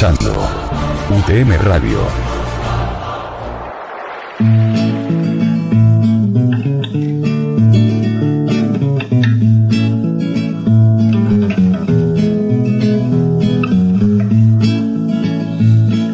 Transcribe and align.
UTM 0.00 1.58
Radio. 1.64 1.98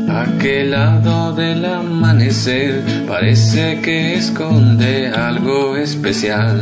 Aquel 0.08 0.70
lado 0.70 1.34
del 1.34 1.66
amanecer 1.66 2.82
parece 3.06 3.82
que 3.82 4.14
esconde 4.14 5.08
algo 5.08 5.76
especial. 5.76 6.58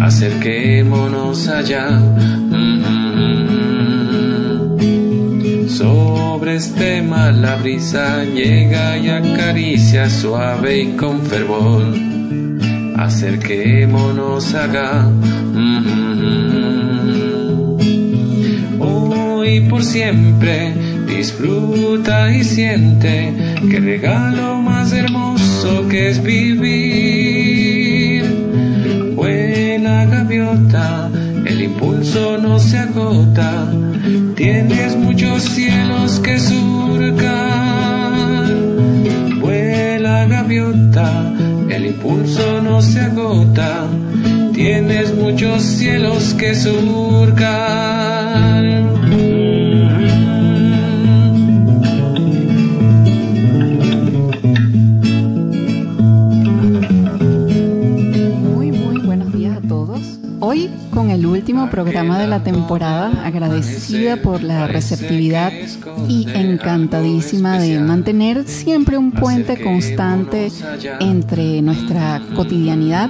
Acerquémonos 0.00 1.46
allá. 1.48 2.00
La 7.40 7.56
brisa 7.56 8.22
llega 8.24 8.98
y 8.98 9.08
acaricia 9.08 10.08
suave 10.08 10.82
y 10.82 10.92
con 10.96 11.20
fervor. 11.22 11.82
Acerquémonos 12.96 14.54
acá. 14.54 15.08
Mm-hmm. 15.54 15.96
Hoy 18.80 19.60
por 19.68 19.82
siempre 19.84 20.72
disfruta 21.06 22.34
y 22.34 22.42
siente 22.44 23.34
que 23.70 23.80
regalo 23.80 24.62
más 24.62 24.92
hermoso 24.92 25.86
que 25.88 26.08
es 26.08 26.22
vivir. 26.22 28.24
Vuela 29.14 30.06
gaviota, 30.06 31.10
el 31.44 31.62
impulso 31.62 32.38
no 32.38 32.58
se 32.58 32.78
agota, 32.78 33.70
tienes 34.34 34.96
muchos 34.96 35.42
cielos 35.42 36.18
que 36.20 36.38
surcar. 36.38 36.55
El 42.06 42.12
impulso 42.12 42.62
no 42.62 42.82
se 42.82 43.00
agota, 43.00 43.86
tienes 44.52 45.14
muchos 45.14 45.62
cielos 45.62 46.34
que 46.34 46.54
surcar. 46.54 47.95
El 61.16 61.24
último 61.24 61.70
programa 61.70 62.18
de 62.18 62.26
la 62.26 62.42
temporada, 62.42 63.24
agradecida 63.24 64.20
por 64.20 64.42
la 64.42 64.66
receptividad 64.66 65.50
y 66.06 66.28
encantadísima 66.28 67.58
de 67.58 67.80
mantener 67.80 68.46
siempre 68.46 68.98
un 68.98 69.12
puente 69.12 69.58
constante 69.62 70.52
entre 71.00 71.62
nuestra 71.62 72.20
cotidianidad 72.34 73.08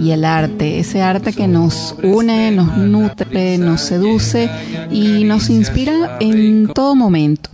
y 0.00 0.12
el 0.12 0.24
arte, 0.24 0.78
ese 0.78 1.02
arte 1.02 1.32
que 1.32 1.48
nos 1.48 1.96
une, 2.00 2.52
nos 2.52 2.76
nutre, 2.76 3.58
nos 3.58 3.80
seduce 3.80 4.48
y 4.92 5.24
nos 5.24 5.50
inspira 5.50 6.16
en 6.20 6.68
todo 6.68 6.94
momento. 6.94 7.50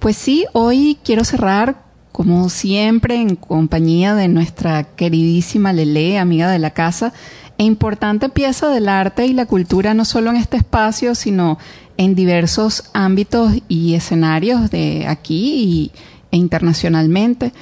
Pues 0.00 0.16
sí, 0.16 0.44
hoy 0.54 0.98
quiero 1.04 1.22
cerrar 1.22 1.86
como 2.10 2.48
siempre 2.48 3.14
en 3.16 3.36
compañía 3.36 4.16
de 4.16 4.26
nuestra 4.26 4.84
queridísima 4.84 5.72
Lele, 5.72 6.18
amiga 6.18 6.50
de 6.50 6.58
la 6.58 6.70
casa, 6.70 7.12
e 7.58 7.64
importante 7.64 8.28
pieza 8.28 8.68
del 8.68 8.88
arte 8.88 9.26
y 9.26 9.32
la 9.32 9.46
cultura 9.46 9.94
no 9.94 10.04
solo 10.04 10.30
en 10.30 10.36
este 10.36 10.56
espacio, 10.56 11.14
sino 11.14 11.58
en 11.96 12.14
diversos 12.14 12.90
ámbitos 12.92 13.52
y 13.68 13.94
escenarios 13.94 14.70
de 14.70 15.06
aquí 15.08 15.54
y, 15.64 15.92
e 16.30 16.36
internacionalmente. 16.36 17.52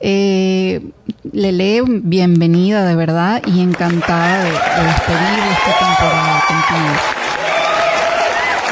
Eh, 0.00 0.90
Lele, 1.32 1.82
bienvenida 1.86 2.84
de 2.84 2.96
verdad 2.96 3.42
y 3.46 3.60
encantada 3.60 4.44
de, 4.44 4.50
de 4.50 4.86
despedir 4.86 5.38
esta 5.52 5.78
temporada 5.78 6.42
contigo. 6.46 6.94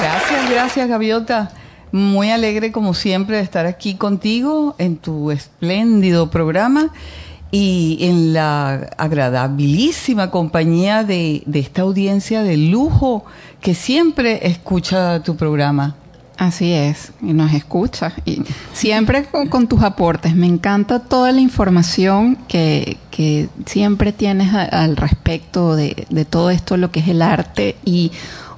Gracias, 0.00 0.50
gracias 0.50 0.88
Gaviota. 0.88 1.50
Muy 1.92 2.30
alegre 2.30 2.72
como 2.72 2.92
siempre 2.92 3.36
de 3.36 3.42
estar 3.44 3.66
aquí 3.66 3.94
contigo 3.94 4.74
en 4.78 4.96
tu 4.96 5.30
espléndido 5.30 6.28
programa 6.28 6.90
y 7.54 7.98
en 8.00 8.32
la 8.32 8.88
agradabilísima 8.98 10.32
compañía 10.32 11.04
de, 11.04 11.44
de, 11.46 11.60
esta 11.60 11.82
audiencia 11.82 12.42
de 12.42 12.56
lujo 12.56 13.24
que 13.60 13.74
siempre 13.74 14.48
escucha 14.48 15.22
tu 15.22 15.36
programa. 15.36 15.94
Así 16.36 16.72
es, 16.72 17.12
y 17.22 17.32
nos 17.32 17.54
escucha, 17.54 18.12
y 18.24 18.42
siempre 18.72 19.26
con, 19.26 19.68
tus 19.68 19.84
aportes. 19.84 20.34
Me 20.34 20.48
encanta 20.48 20.98
toda 20.98 21.30
la 21.30 21.40
información 21.40 22.38
que, 22.48 22.96
que 23.12 23.48
siempre 23.66 24.10
tienes 24.10 24.52
al 24.52 24.96
respecto 24.96 25.76
de 25.76 26.26
todo 26.28 26.50
esto, 26.50 26.76
lo 26.76 26.90
que 26.90 26.98
es 26.98 27.06
el 27.06 27.22
arte. 27.22 27.76
Y 27.84 28.10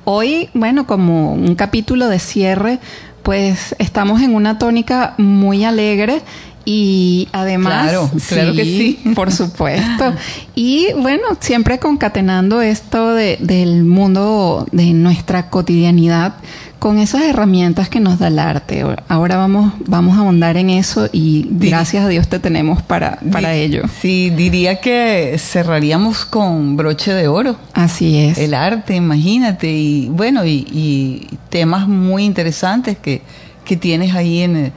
hoy, 0.04 0.48
bueno, 0.54 0.86
como 0.86 1.34
un 1.34 1.54
capítulo 1.54 2.08
de 2.08 2.18
cierre, 2.18 2.78
pues 3.22 3.76
estamos 3.78 4.22
en 4.22 4.34
una 4.34 4.56
tónica 4.56 5.14
muy 5.18 5.64
alegre 5.64 6.22
y 6.68 7.28
además, 7.30 7.84
claro, 7.84 8.10
claro 8.28 8.50
sí, 8.50 8.56
que 8.56 8.64
sí, 8.64 9.14
por 9.14 9.32
supuesto. 9.32 10.12
Y 10.58 10.86
bueno, 10.94 11.22
siempre 11.38 11.78
concatenando 11.78 12.62
esto 12.62 13.12
de, 13.12 13.36
del 13.40 13.84
mundo 13.84 14.66
de 14.72 14.94
nuestra 14.94 15.50
cotidianidad 15.50 16.36
con 16.78 16.98
esas 16.98 17.22
herramientas 17.24 17.90
que 17.90 18.00
nos 18.00 18.18
da 18.18 18.28
el 18.28 18.38
arte. 18.38 18.82
Ahora 19.06 19.36
vamos, 19.36 19.74
vamos 19.86 20.16
a 20.16 20.20
ahondar 20.20 20.56
en 20.56 20.70
eso 20.70 21.10
y 21.12 21.46
gracias 21.50 22.06
a 22.06 22.08
Dios 22.08 22.28
te 22.28 22.38
tenemos 22.38 22.82
para, 22.82 23.18
para 23.30 23.54
ello. 23.54 23.82
Sí, 24.00 24.30
diría 24.30 24.80
que 24.80 25.36
cerraríamos 25.38 26.24
con 26.24 26.76
broche 26.78 27.12
de 27.12 27.28
oro. 27.28 27.56
Así 27.74 28.16
es. 28.16 28.38
El 28.38 28.54
arte, 28.54 28.96
imagínate, 28.96 29.70
y 29.70 30.08
bueno, 30.08 30.46
y, 30.46 30.66
y 30.72 31.28
temas 31.50 31.86
muy 31.86 32.24
interesantes 32.24 32.96
que, 32.96 33.20
que 33.66 33.76
tienes 33.76 34.14
ahí 34.14 34.40
en 34.40 34.56
el 34.56 34.72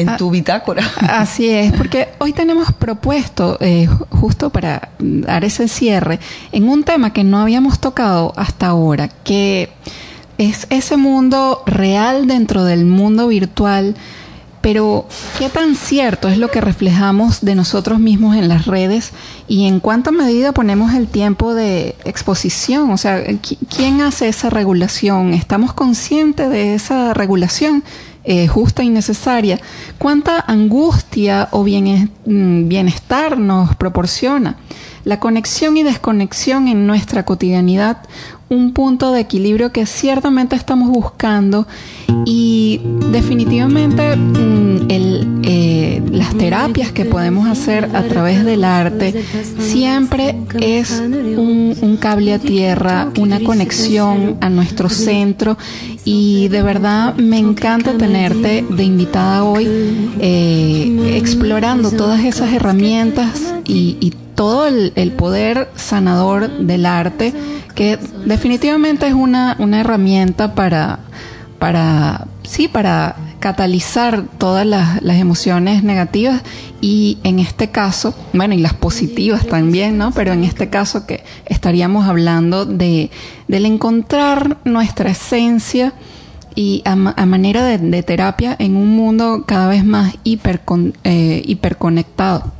en 0.00 0.16
tu 0.16 0.30
bitácora. 0.30 0.82
Así 1.00 1.48
es, 1.48 1.72
porque 1.72 2.08
hoy 2.18 2.32
tenemos 2.32 2.72
propuesto, 2.72 3.56
eh, 3.60 3.88
justo 4.10 4.50
para 4.50 4.90
dar 4.98 5.44
ese 5.44 5.68
cierre, 5.68 6.20
en 6.52 6.68
un 6.68 6.84
tema 6.84 7.12
que 7.12 7.24
no 7.24 7.38
habíamos 7.38 7.80
tocado 7.80 8.32
hasta 8.36 8.68
ahora, 8.68 9.08
que 9.08 9.70
es 10.38 10.66
ese 10.70 10.96
mundo 10.96 11.62
real 11.66 12.26
dentro 12.26 12.64
del 12.64 12.86
mundo 12.86 13.28
virtual, 13.28 13.94
pero 14.60 15.06
qué 15.38 15.48
tan 15.48 15.74
cierto 15.74 16.28
es 16.28 16.38
lo 16.38 16.50
que 16.50 16.60
reflejamos 16.60 17.40
de 17.42 17.54
nosotros 17.54 17.98
mismos 17.98 18.36
en 18.36 18.48
las 18.48 18.66
redes 18.66 19.12
y 19.48 19.66
en 19.66 19.80
cuánta 19.80 20.10
medida 20.10 20.52
ponemos 20.52 20.94
el 20.94 21.08
tiempo 21.08 21.54
de 21.54 21.96
exposición, 22.04 22.90
o 22.90 22.96
sea, 22.98 23.22
¿quién 23.74 24.02
hace 24.02 24.28
esa 24.28 24.50
regulación? 24.50 25.32
¿Estamos 25.32 25.72
conscientes 25.72 26.50
de 26.50 26.74
esa 26.74 27.14
regulación? 27.14 27.82
Eh, 28.24 28.48
justa 28.48 28.82
y 28.82 28.90
necesaria, 28.90 29.58
cuánta 29.98 30.40
angustia 30.46 31.48
o 31.52 31.64
bien, 31.64 32.10
bienestar 32.24 33.38
nos 33.38 33.74
proporciona. 33.76 34.56
La 35.04 35.18
conexión 35.18 35.76
y 35.78 35.82
desconexión 35.82 36.68
en 36.68 36.86
nuestra 36.86 37.24
cotidianidad, 37.24 37.98
un 38.50 38.72
punto 38.72 39.12
de 39.12 39.20
equilibrio 39.20 39.70
que 39.70 39.86
ciertamente 39.86 40.56
estamos 40.56 40.90
buscando 40.90 41.68
y 42.26 42.80
definitivamente 43.12 44.12
el, 44.12 45.40
eh, 45.44 46.02
las 46.10 46.36
terapias 46.36 46.90
que 46.90 47.04
podemos 47.04 47.48
hacer 47.48 47.88
a 47.94 48.02
través 48.02 48.44
del 48.44 48.64
arte 48.64 49.24
siempre 49.60 50.36
es 50.60 51.00
un, 51.00 51.76
un 51.80 51.96
cable 51.96 52.34
a 52.34 52.40
tierra, 52.40 53.08
una 53.18 53.38
conexión 53.40 54.36
a 54.40 54.50
nuestro 54.50 54.88
centro. 54.88 55.56
Y 56.04 56.48
de 56.48 56.62
verdad 56.62 57.14
me 57.14 57.38
encanta 57.38 57.96
tenerte 57.96 58.64
de 58.68 58.82
invitada 58.82 59.44
hoy 59.44 59.68
eh, 60.20 61.14
explorando 61.16 61.92
todas 61.92 62.24
esas 62.24 62.52
herramientas 62.52 63.54
y, 63.64 63.96
y 64.00 64.12
todo 64.40 64.66
el, 64.66 65.12
poder 65.18 65.68
sanador 65.76 66.48
del 66.48 66.86
arte 66.86 67.34
que 67.74 67.98
definitivamente 68.24 69.06
es 69.06 69.12
una, 69.12 69.54
una 69.58 69.80
herramienta 69.80 70.54
para, 70.54 71.00
para, 71.58 72.26
sí, 72.44 72.66
para 72.66 73.16
catalizar 73.38 74.24
todas 74.38 74.64
las, 74.64 75.02
emociones 75.02 75.82
negativas 75.82 76.40
y 76.80 77.18
en 77.22 77.38
este 77.38 77.68
caso, 77.68 78.14
bueno, 78.32 78.54
y 78.54 78.60
las 78.60 78.72
positivas 78.72 79.46
también, 79.46 79.98
¿no? 79.98 80.10
Pero 80.12 80.32
en 80.32 80.44
este 80.44 80.70
caso 80.70 81.06
que 81.06 81.22
estaríamos 81.44 82.08
hablando 82.08 82.64
de, 82.64 83.10
del 83.46 83.66
encontrar 83.66 84.56
nuestra 84.64 85.10
esencia 85.10 85.92
y 86.54 86.80
a, 86.86 86.96
manera 86.96 87.62
de, 87.62 87.76
de, 87.76 88.02
terapia 88.02 88.56
en 88.58 88.76
un 88.76 88.88
mundo 88.96 89.44
cada 89.46 89.68
vez 89.68 89.84
más 89.84 90.14
hiper, 90.24 90.62
eh, 91.04 91.42
hiperconectado. 91.44 92.58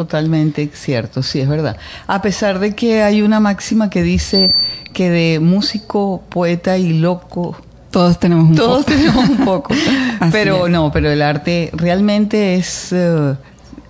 Totalmente 0.00 0.70
cierto, 0.72 1.22
sí, 1.22 1.40
es 1.40 1.48
verdad. 1.48 1.76
A 2.06 2.22
pesar 2.22 2.58
de 2.58 2.74
que 2.74 3.02
hay 3.02 3.20
una 3.20 3.38
máxima 3.38 3.90
que 3.90 4.02
dice 4.02 4.54
que 4.94 5.10
de 5.10 5.40
músico, 5.40 6.22
poeta 6.30 6.78
y 6.78 6.94
loco 6.98 7.54
todos 7.90 8.18
tenemos 8.18 8.48
un 8.48 8.54
Todos 8.54 8.86
poco. 8.86 8.96
tenemos 8.96 9.28
un 9.28 9.36
poco. 9.44 9.74
Pero 10.32 10.66
es. 10.66 10.72
no, 10.72 10.90
pero 10.90 11.10
el 11.10 11.20
arte 11.20 11.70
realmente 11.74 12.54
es, 12.54 12.94
eh, 12.94 13.34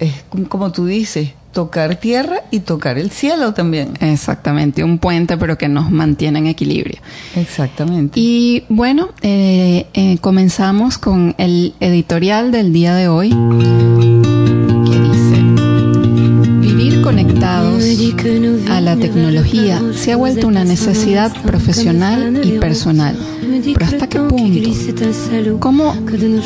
es 0.00 0.24
como 0.48 0.72
tú 0.72 0.86
dices, 0.86 1.30
tocar 1.52 1.94
tierra 1.94 2.42
y 2.50 2.58
tocar 2.60 2.98
el 2.98 3.10
cielo 3.12 3.54
también. 3.54 3.92
Exactamente, 4.00 4.82
un 4.82 4.98
puente, 4.98 5.36
pero 5.36 5.56
que 5.58 5.68
nos 5.68 5.92
mantiene 5.92 6.40
en 6.40 6.46
equilibrio. 6.48 6.98
Exactamente. 7.36 8.18
Y 8.18 8.64
bueno, 8.68 9.10
eh, 9.22 9.86
eh, 9.94 10.18
comenzamos 10.20 10.98
con 10.98 11.36
el 11.38 11.74
editorial 11.80 12.50
del 12.50 12.72
día 12.72 12.94
de 12.94 13.08
hoy, 13.08 13.30
conectados 17.02 17.84
a 18.68 18.80
la 18.80 18.96
tecnología 18.96 19.80
se 19.94 20.12
ha 20.12 20.16
vuelto 20.16 20.46
una 20.46 20.64
necesidad 20.64 21.32
profesional 21.42 22.40
y 22.44 22.58
personal. 22.58 23.16
Pero 23.74 23.86
¿hasta 23.86 24.08
qué 24.08 24.20
punto? 24.20 25.58
Como 25.58 25.94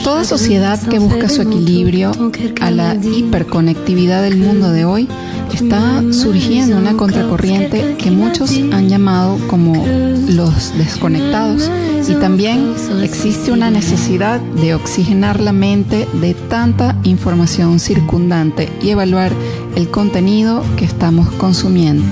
toda 0.03 0.25
sociedad 0.25 0.81
que 0.81 0.99
busca 0.99 1.29
su 1.29 1.43
equilibrio 1.43 2.13
a 2.61 2.71
la 2.71 2.95
hiperconectividad 2.95 4.23
del 4.23 4.37
mundo 4.37 4.71
de 4.71 4.85
hoy, 4.85 5.09
está 5.53 6.03
surgiendo 6.13 6.77
una 6.79 6.97
contracorriente 6.97 7.97
que 7.99 8.11
muchos 8.11 8.51
han 8.73 8.89
llamado 8.89 9.39
como 9.49 9.85
los 10.29 10.77
desconectados 10.77 11.71
y 12.09 12.15
también 12.15 12.75
existe 13.03 13.53
una 13.53 13.71
necesidad 13.71 14.41
de 14.41 14.75
oxigenar 14.75 15.41
la 15.41 15.53
mente 15.53 16.07
de 16.21 16.35
tanta 16.35 16.97
información 17.05 17.81
circundante 17.81 18.69
y 18.83 18.91
evaluar 18.91 19.33
el 19.75 19.89
contenido 19.91 20.63
que 20.77 20.85
estamos 20.85 21.31
consumiendo. 21.33 22.05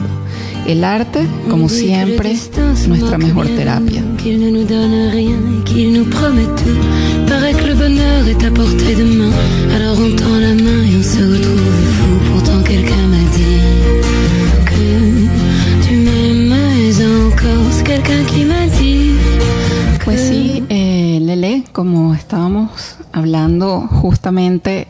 El 0.67 0.84
arte, 0.84 1.26
como 1.50 1.69
siempre, 1.69 2.37
nuestra 2.87 3.19
mejor 3.19 3.46
terapia. 3.49 4.02
Alors 9.75 9.99
on 9.99 10.14
tend 10.17 10.40
la 10.40 10.55
main 10.55 10.84
et 10.84 10.96
on 10.96 11.02
se 11.02 11.23
retrouve 11.23 11.61
fou. 11.96 12.32
Pourtant 12.32 12.62
quelqu'un 12.62 13.12
Pues 20.05 20.20
sí, 20.20 20.64
eh, 20.69 21.19
Lele, 21.23 21.64
como 21.73 22.14
estábamos 22.14 22.96
hablando 23.12 23.81
justamente 23.81 24.88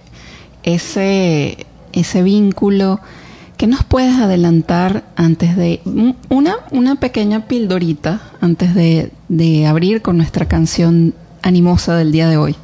ese, 0.62 1.66
ese 1.92 2.22
vínculo, 2.22 3.00
¿qué 3.56 3.66
nos 3.66 3.84
puedes 3.84 4.16
adelantar 4.16 5.04
antes 5.16 5.56
de 5.56 5.80
un- 5.84 6.16
una, 6.28 6.56
una 6.70 6.96
pequeña 6.96 7.46
pildorita 7.46 8.20
antes 8.40 8.74
de, 8.74 9.10
de 9.28 9.66
abrir 9.66 10.02
con 10.02 10.16
nuestra 10.16 10.46
canción 10.46 11.14
animosa 11.42 11.96
del 11.96 12.12
día 12.12 12.28
de 12.28 12.36
hoy? 12.36 12.56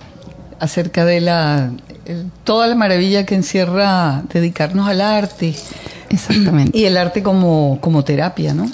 Acerca 0.60 1.04
de 1.04 1.20
la 1.20 1.70
toda 2.44 2.66
la 2.66 2.74
maravilla 2.74 3.24
que 3.26 3.34
encierra 3.34 4.22
dedicarnos 4.32 4.88
al 4.88 5.00
arte 5.00 5.54
Exactamente. 6.10 6.76
y 6.78 6.84
el 6.84 6.96
arte 6.96 7.22
como, 7.22 7.78
como 7.80 8.04
terapia, 8.04 8.54
¿no? 8.54 8.70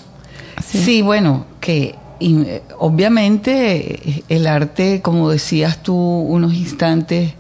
Así. 0.57 0.79
Sí, 0.79 1.03
bueno, 1.03 1.47
que 1.61 1.97
y, 2.21 2.43
eh, 2.43 2.63
obviamente 2.79 4.09
eh, 4.09 4.23
el 4.29 4.47
arte, 4.47 5.03
como 5.03 5.31
decías 5.31 5.83
tú 5.83 5.95
unos 5.95 6.55
instantes, 6.55 7.33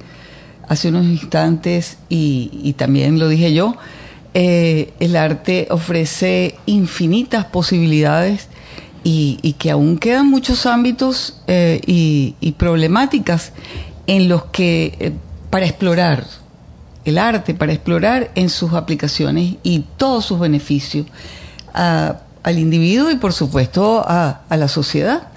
hace 0.68 0.88
unos 0.88 1.06
instantes, 1.06 1.98
y, 2.08 2.50
y 2.62 2.72
también 2.72 3.18
lo 3.18 3.28
dije 3.28 3.52
yo, 3.52 3.76
eh, 4.34 4.92
el 4.98 5.14
arte 5.14 5.68
ofrece 5.70 6.56
infinitas 6.66 7.44
posibilidades 7.44 8.48
y, 9.04 9.38
y 9.42 9.52
que 9.52 9.70
aún 9.70 9.96
quedan 9.98 10.28
muchos 10.28 10.66
ámbitos 10.66 11.40
eh, 11.46 11.80
y, 11.86 12.34
y 12.40 12.52
problemáticas 12.52 13.52
en 14.08 14.28
los 14.28 14.46
que 14.46 14.96
eh, 14.98 15.12
para 15.54 15.66
explorar 15.66 16.24
el 17.04 17.16
arte, 17.16 17.54
para 17.54 17.72
explorar 17.72 18.32
en 18.34 18.50
sus 18.50 18.72
aplicaciones 18.72 19.54
y 19.62 19.84
todos 19.96 20.24
sus 20.24 20.40
beneficios 20.40 21.06
a- 21.72 22.16
al 22.42 22.58
individuo 22.58 23.08
y 23.12 23.14
por 23.16 23.32
supuesto 23.32 24.02
a, 24.04 24.40
a 24.48 24.56
la 24.56 24.66
sociedad. 24.66 25.28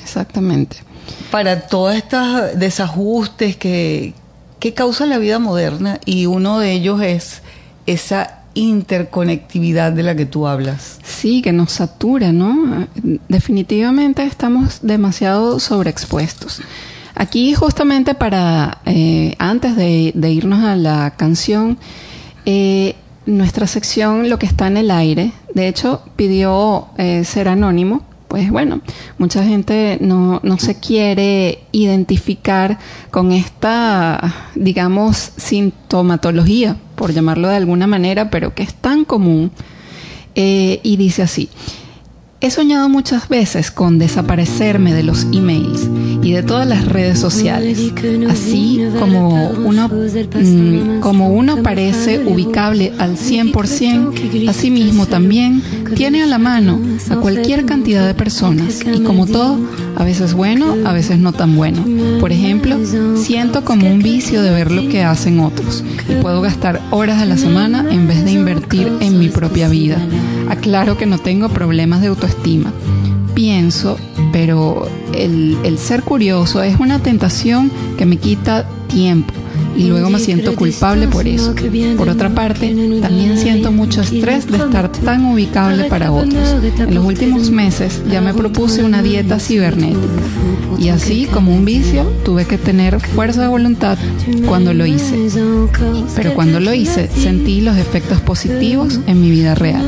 Exactamente. 0.00 0.76
Para 1.32 1.66
todos 1.66 1.92
estos 1.96 2.56
desajustes 2.56 3.56
que, 3.56 4.14
que 4.60 4.74
causa 4.74 5.06
la 5.06 5.18
vida 5.18 5.40
moderna 5.40 5.98
y 6.04 6.26
uno 6.26 6.60
de 6.60 6.70
ellos 6.70 7.02
es 7.02 7.42
esa 7.86 8.42
interconectividad 8.54 9.90
de 9.90 10.04
la 10.04 10.14
que 10.14 10.26
tú 10.26 10.46
hablas. 10.46 11.00
Sí, 11.02 11.42
que 11.42 11.50
nos 11.52 11.72
satura, 11.72 12.30
¿no? 12.30 12.86
Definitivamente 13.28 14.22
estamos 14.24 14.78
demasiado 14.82 15.58
sobreexpuestos. 15.58 16.60
Aquí 17.14 17.54
justamente 17.54 18.14
para, 18.14 18.78
eh, 18.86 19.36
antes 19.38 19.76
de, 19.76 20.12
irnos 20.30 20.64
a 20.64 20.74
la 20.74 21.14
canción, 21.16 21.78
eh, 22.44 22.96
nuestra 23.26 23.66
sección 23.66 24.28
Lo 24.28 24.38
que 24.38 24.46
está 24.46 24.66
en 24.66 24.76
el 24.76 24.90
aire, 24.90 25.32
de 25.54 25.68
hecho 25.68 26.02
pidió 26.16 26.88
eh, 26.98 27.24
ser 27.24 27.48
anónimo, 27.48 28.02
pues 28.26 28.50
bueno, 28.50 28.80
mucha 29.16 29.44
gente 29.44 29.98
no, 30.00 30.40
no 30.42 30.58
se 30.58 30.80
quiere 30.80 31.60
identificar 31.70 32.78
con 33.12 33.30
esta, 33.30 34.50
digamos, 34.56 35.32
sintomatología, 35.36 36.76
por 36.96 37.12
llamarlo 37.12 37.48
de 37.48 37.56
alguna 37.56 37.86
manera, 37.86 38.28
pero 38.30 38.52
que 38.54 38.64
es 38.64 38.74
tan 38.74 39.04
común 39.04 39.52
y 40.34 40.96
dice 40.96 41.22
así. 41.22 41.48
He 42.40 42.50
soñado 42.50 42.88
muchas 42.88 43.28
veces 43.28 43.70
con 43.70 44.00
desaparecerme 44.00 44.92
de 44.92 45.04
los 45.04 45.24
emails 45.32 45.88
y 46.24 46.32
de 46.32 46.42
todas 46.42 46.66
las 46.66 46.86
redes 46.86 47.18
sociales, 47.18 47.92
así 48.30 48.80
como 48.98 49.50
uno, 49.50 49.88
mm, 49.88 51.00
como 51.00 51.28
uno 51.28 51.62
parece 51.62 52.24
ubicable 52.24 52.92
al 52.98 53.16
100%, 53.18 54.48
asimismo 54.48 55.06
también 55.06 55.62
tiene 55.94 56.22
a 56.22 56.26
la 56.26 56.38
mano 56.38 56.80
a 57.10 57.16
cualquier 57.16 57.66
cantidad 57.66 58.06
de 58.06 58.14
personas 58.14 58.80
y 58.82 59.00
como 59.00 59.26
todo, 59.26 59.58
a 59.96 60.04
veces 60.04 60.32
bueno, 60.32 60.74
a 60.86 60.92
veces 60.94 61.18
no 61.18 61.32
tan 61.32 61.56
bueno. 61.56 61.84
Por 62.20 62.32
ejemplo, 62.32 62.78
siento 63.16 63.62
como 63.64 63.86
un 63.86 64.00
vicio 64.00 64.42
de 64.42 64.50
ver 64.50 64.72
lo 64.72 64.88
que 64.88 65.02
hacen 65.02 65.40
otros 65.40 65.84
y 66.08 66.14
puedo 66.22 66.40
gastar 66.40 66.80
horas 66.90 67.20
a 67.20 67.26
la 67.26 67.36
semana 67.36 67.86
en 67.90 68.08
vez 68.08 68.24
de 68.24 68.32
invertir 68.32 68.90
en 69.00 69.18
mi 69.18 69.28
propia 69.28 69.68
vida. 69.68 69.98
Aclaro 70.48 70.96
que 70.96 71.06
no 71.06 71.18
tengo 71.18 71.50
problemas 71.50 72.00
de 72.00 72.08
autoestima. 72.08 72.72
Pienso, 73.44 73.98
pero 74.32 74.88
el, 75.12 75.58
el 75.64 75.76
ser 75.76 76.02
curioso 76.02 76.62
es 76.62 76.80
una 76.80 77.00
tentación 77.00 77.70
que 77.98 78.06
me 78.06 78.16
quita 78.16 78.66
tiempo 78.88 79.34
y 79.76 79.84
luego 79.84 80.08
me 80.08 80.18
siento 80.18 80.54
culpable 80.54 81.08
por 81.08 81.26
eso. 81.26 81.54
Por 81.98 82.08
otra 82.08 82.34
parte, 82.34 82.74
también 83.02 83.36
siento 83.36 83.70
mucho 83.70 84.00
estrés 84.00 84.46
de 84.46 84.56
estar 84.56 84.90
tan 84.90 85.26
ubicable 85.26 85.84
para 85.84 86.10
otros. 86.10 86.56
En 86.78 86.94
los 86.94 87.04
últimos 87.04 87.50
meses 87.50 88.02
ya 88.10 88.22
me 88.22 88.32
propuse 88.32 88.82
una 88.82 89.02
dieta 89.02 89.38
cibernética 89.38 90.00
y 90.78 90.88
así 90.88 91.26
como 91.26 91.54
un 91.54 91.66
vicio 91.66 92.04
tuve 92.24 92.46
que 92.46 92.56
tener 92.56 92.98
fuerza 92.98 93.42
de 93.42 93.48
voluntad 93.48 93.98
cuando 94.46 94.72
lo 94.72 94.86
hice. 94.86 95.28
Pero 96.16 96.34
cuando 96.34 96.60
lo 96.60 96.72
hice 96.72 97.08
sentí 97.08 97.60
los 97.60 97.76
efectos 97.76 98.20
positivos 98.20 99.00
en 99.06 99.20
mi 99.20 99.30
vida 99.30 99.54
real. 99.54 99.84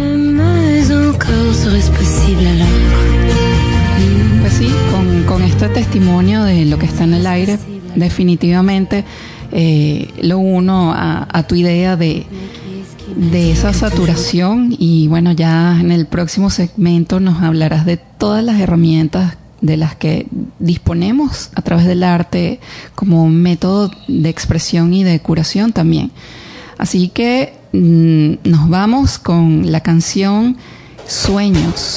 Testimonio 5.87 6.43
de 6.43 6.65
lo 6.65 6.79
que 6.81 6.87
está 6.87 7.05
en 7.05 7.15
el 7.15 7.27
aire, 7.29 7.61
definitivamente 7.95 9.05
eh, 9.53 10.13
lo 10.21 10.39
uno 10.39 10.93
a, 10.93 11.45
tu 11.47 11.55
idea 11.55 11.97
de, 11.97 12.27
de 13.15 13.53
esa 13.53 13.73
saturación 13.73 14.75
y 14.77 15.07
bueno, 15.07 15.31
ya 15.31 15.79
en 15.79 15.93
el 15.93 16.07
próximo 16.07 16.51
segmento 16.51 17.21
nos 17.21 17.41
hablarás 17.41 17.87
de 17.87 17.99
todas 17.99 18.43
las 18.43 18.59
herramientas 18.59 19.37
de 19.61 19.77
las 19.77 19.95
que 19.95 20.27
disponemos 20.59 21.51
a 21.55 21.63
través 21.63 21.87
del 21.87 22.03
arte 22.03 22.59
como 22.97 23.29
método 23.29 23.93
de 24.09 24.29
expresión 24.29 24.93
y 24.93 25.05
de 25.05 25.21
curación 25.21 25.73
también. 25.73 26.11
Así 26.79 27.11
que 27.11 27.55
mm, 27.73 28.49
nos 28.49 28.69
vamos 28.69 29.21
con 29.21 29.71
la 29.71 29.81
canción 29.81 30.57
Sueños. 31.07 31.97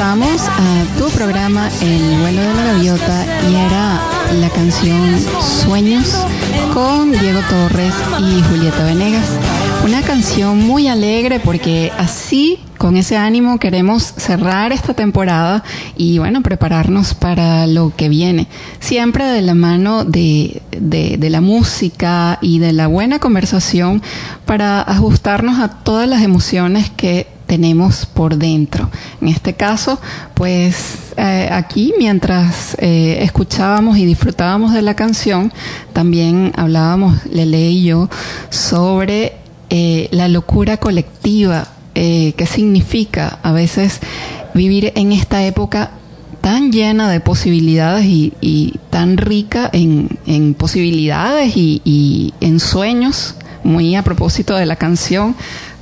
Regresamos 0.00 0.48
a 0.48 0.98
tu 0.98 1.10
programa 1.10 1.68
El 1.82 2.20
vuelo 2.20 2.40
de 2.40 2.54
la 2.54 2.64
gaviota 2.72 3.26
y 3.50 3.54
era 3.54 4.00
la 4.40 4.48
canción 4.48 5.18
Sueños 5.42 6.24
con 6.72 7.12
Diego 7.12 7.40
Torres 7.50 7.92
y 8.18 8.42
Julieta 8.44 8.82
Venegas. 8.84 9.26
Una 9.84 10.00
canción 10.00 10.58
muy 10.66 10.88
alegre 10.88 11.38
porque 11.38 11.92
así, 11.98 12.60
con 12.78 12.96
ese 12.96 13.18
ánimo, 13.18 13.58
queremos 13.58 14.02
cerrar 14.16 14.72
esta 14.72 14.94
temporada 14.94 15.64
y 15.98 16.18
bueno, 16.18 16.40
prepararnos 16.40 17.12
para 17.12 17.66
lo 17.66 17.92
que 17.94 18.08
viene. 18.08 18.46
Siempre 18.78 19.24
de 19.24 19.42
la 19.42 19.54
mano 19.54 20.06
de, 20.06 20.62
de, 20.70 21.18
de 21.18 21.28
la 21.28 21.42
música 21.42 22.38
y 22.40 22.58
de 22.58 22.72
la 22.72 22.86
buena 22.86 23.18
conversación 23.18 24.00
para 24.46 24.80
ajustarnos 24.80 25.58
a 25.58 25.68
todas 25.68 26.08
las 26.08 26.22
emociones 26.22 26.88
que 26.88 27.26
tenemos 27.50 28.06
por 28.06 28.36
dentro. 28.36 28.88
En 29.20 29.26
este 29.26 29.54
caso, 29.54 29.98
pues 30.34 31.12
eh, 31.16 31.48
aquí 31.50 31.92
mientras 31.98 32.76
eh, 32.78 33.18
escuchábamos 33.22 33.98
y 33.98 34.06
disfrutábamos 34.06 34.72
de 34.72 34.82
la 34.82 34.94
canción, 34.94 35.52
también 35.92 36.52
hablábamos, 36.54 37.26
Lele 37.26 37.70
y 37.70 37.86
yo, 37.86 38.08
sobre 38.50 39.32
eh, 39.68 40.06
la 40.12 40.28
locura 40.28 40.76
colectiva, 40.76 41.66
eh, 41.96 42.34
qué 42.36 42.46
significa 42.46 43.40
a 43.42 43.50
veces 43.50 43.98
vivir 44.54 44.92
en 44.94 45.10
esta 45.10 45.44
época 45.44 45.90
tan 46.40 46.70
llena 46.70 47.10
de 47.10 47.18
posibilidades 47.18 48.06
y, 48.06 48.78
tan 48.90 49.16
rica 49.16 49.68
en, 49.72 50.54
posibilidades 50.54 51.56
y 51.56 52.32
en 52.40 52.60
sueños, 52.60 53.34
muy 53.64 53.94
a 53.96 54.02
propósito 54.02 54.54
de 54.54 54.66
la 54.66 54.76
canción, 54.76 55.34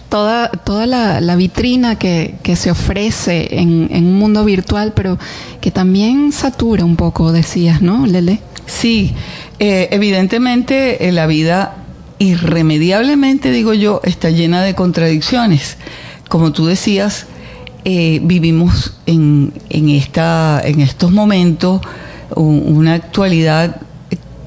toda, 0.09 0.50
toda 0.50 0.87
la, 0.87 1.37
vitrina 1.37 1.97
que, 1.97 2.35
que, 2.43 2.57
se 2.57 2.71
ofrece 2.71 3.61
en, 3.61 3.88
en, 3.93 4.07
un 4.07 4.19
mundo 4.19 4.45
virtual, 4.45 4.93
pero 4.95 5.19
que 5.61 5.71
también 5.71 6.33
satura 6.33 6.85
un 6.85 6.97
poco, 6.97 7.33
decías, 7.33 7.83
¿no, 7.83 8.07
Lele? 8.07 8.41
Sí, 8.67 9.15
eh, 9.59 9.88
evidentemente 9.91 11.09
eh, 11.09 11.12
la 11.12 11.27
vida 11.27 11.77
irremediablemente, 12.19 13.50
digo 13.50 13.75
yo, 13.75 14.00
está 14.05 14.31
llena 14.31 14.62
de 14.62 14.75
contradicciones. 14.75 15.77
Como 16.29 16.53
tú 16.53 16.67
decías, 16.67 17.27
eh, 17.85 18.21
vivimos 18.23 18.99
en, 19.07 19.53
en, 19.71 19.88
esta, 19.88 20.61
en 20.65 20.81
estos 20.81 21.11
momentos 21.11 21.81
una 22.37 22.95
actualidad 22.95 23.81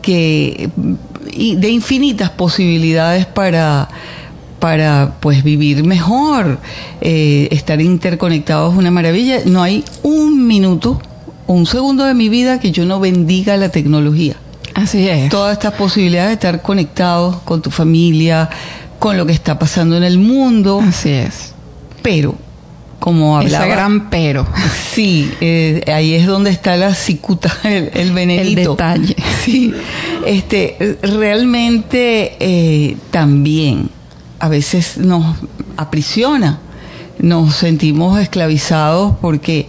que 0.03 0.70
de 1.36 1.70
infinitas 1.70 2.30
posibilidades 2.30 3.25
para 3.25 3.89
para 4.62 5.15
pues 5.20 5.44
vivir 5.44 5.84
mejor, 5.84 6.60
eh, 7.01 7.48
estar 7.50 7.82
interconectados 7.82 8.74
es 8.74 8.80
una 8.80 8.91
maravilla. 8.91 9.39
No 9.44 9.63
hay 9.63 9.84
un 10.03 10.46
minuto, 10.48 11.01
un 11.48 11.65
segundo 11.65 12.06
de 12.06 12.13
mi 12.13 12.30
vida 12.30 12.60
que 12.60 12.72
yo 12.72 12.86
no 12.86 13.00
bendiga 13.00 13.58
la 13.58 13.70
tecnología. 13.70 14.36
Así 14.75 15.10
es. 15.10 15.30
Todas 15.30 15.53
estas 15.53 15.74
posibilidades 15.74 16.30
de 16.30 16.34
estar 16.36 16.62
conectados 16.62 17.38
con 17.38 17.63
tu 17.63 17.72
familia, 17.72 18.51
con 19.00 19.18
lo 19.18 19.25
que 19.25 19.34
está 19.34 19.58
pasando 19.58 19.98
en 19.98 20.03
el 20.03 20.20
mundo. 20.20 20.80
Así 20.88 21.10
es. 21.10 21.53
Pero, 22.03 22.36
como 23.00 23.39
hablaba. 23.39 23.65
Ese 23.65 23.74
gran 23.74 24.10
pero. 24.12 24.46
Sí, 24.94 25.32
eh, 25.41 25.82
ahí 25.88 26.13
es 26.13 26.27
donde 26.27 26.51
está 26.51 26.75
la 26.75 26.94
cicuta, 26.94 27.51
el, 27.63 27.89
el 27.96 28.12
venenito. 28.12 28.60
El 28.60 28.68
detalle. 28.68 29.15
Sí. 29.44 29.74
Este, 30.24 31.00
realmente 31.01 32.36
eh, 32.39 32.98
también 33.10 33.89
a 34.41 34.50
veces 34.50 34.98
nos 34.98 35.38
aprisiona, 35.77 36.60
nos 37.19 37.55
sentimos 37.55 38.19
esclavizados 38.19 39.15
porque 39.21 39.67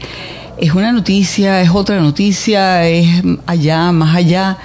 es 0.56 0.72
una 0.72 0.92
noticia, 0.92 1.60
es 1.60 1.70
otra 1.70 2.00
noticia, 2.00 2.88
es 2.88 3.22
allá, 3.46 3.92
más 3.92 4.16
allá, 4.16 4.56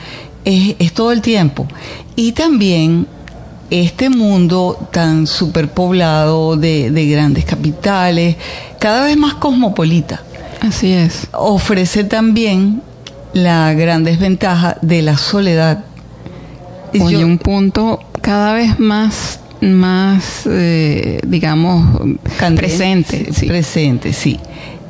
es, 0.45 0.75
es 0.79 0.93
todo 0.93 1.11
el 1.11 1.21
tiempo. 1.21 1.67
Y 2.15 2.31
también 2.31 3.05
este 3.69 4.09
mundo 4.09 4.87
tan 4.91 5.27
superpoblado 5.27 6.55
de, 6.55 6.89
de 6.89 7.07
grandes 7.07 7.43
capitales, 7.43 8.37
cada 8.79 9.03
vez 9.03 9.17
más 9.17 9.33
cosmopolita. 9.33 10.23
Así 10.61 10.93
es. 10.93 11.27
Ofrece 11.33 12.05
también 12.05 12.81
la 13.33 13.73
gran 13.73 14.05
desventaja 14.05 14.77
de 14.81 15.01
la 15.01 15.17
soledad. 15.17 15.83
Yo, 16.93 17.19
un 17.19 17.37
punto 17.37 17.99
cada 18.21 18.53
vez 18.53 18.79
más 18.79 19.41
más, 19.61 20.43
eh, 20.45 21.19
digamos, 21.25 22.01
Candente, 22.37 22.61
presente. 22.67 23.33
Sí. 23.33 23.47
Presente, 23.47 24.13
sí. 24.13 24.39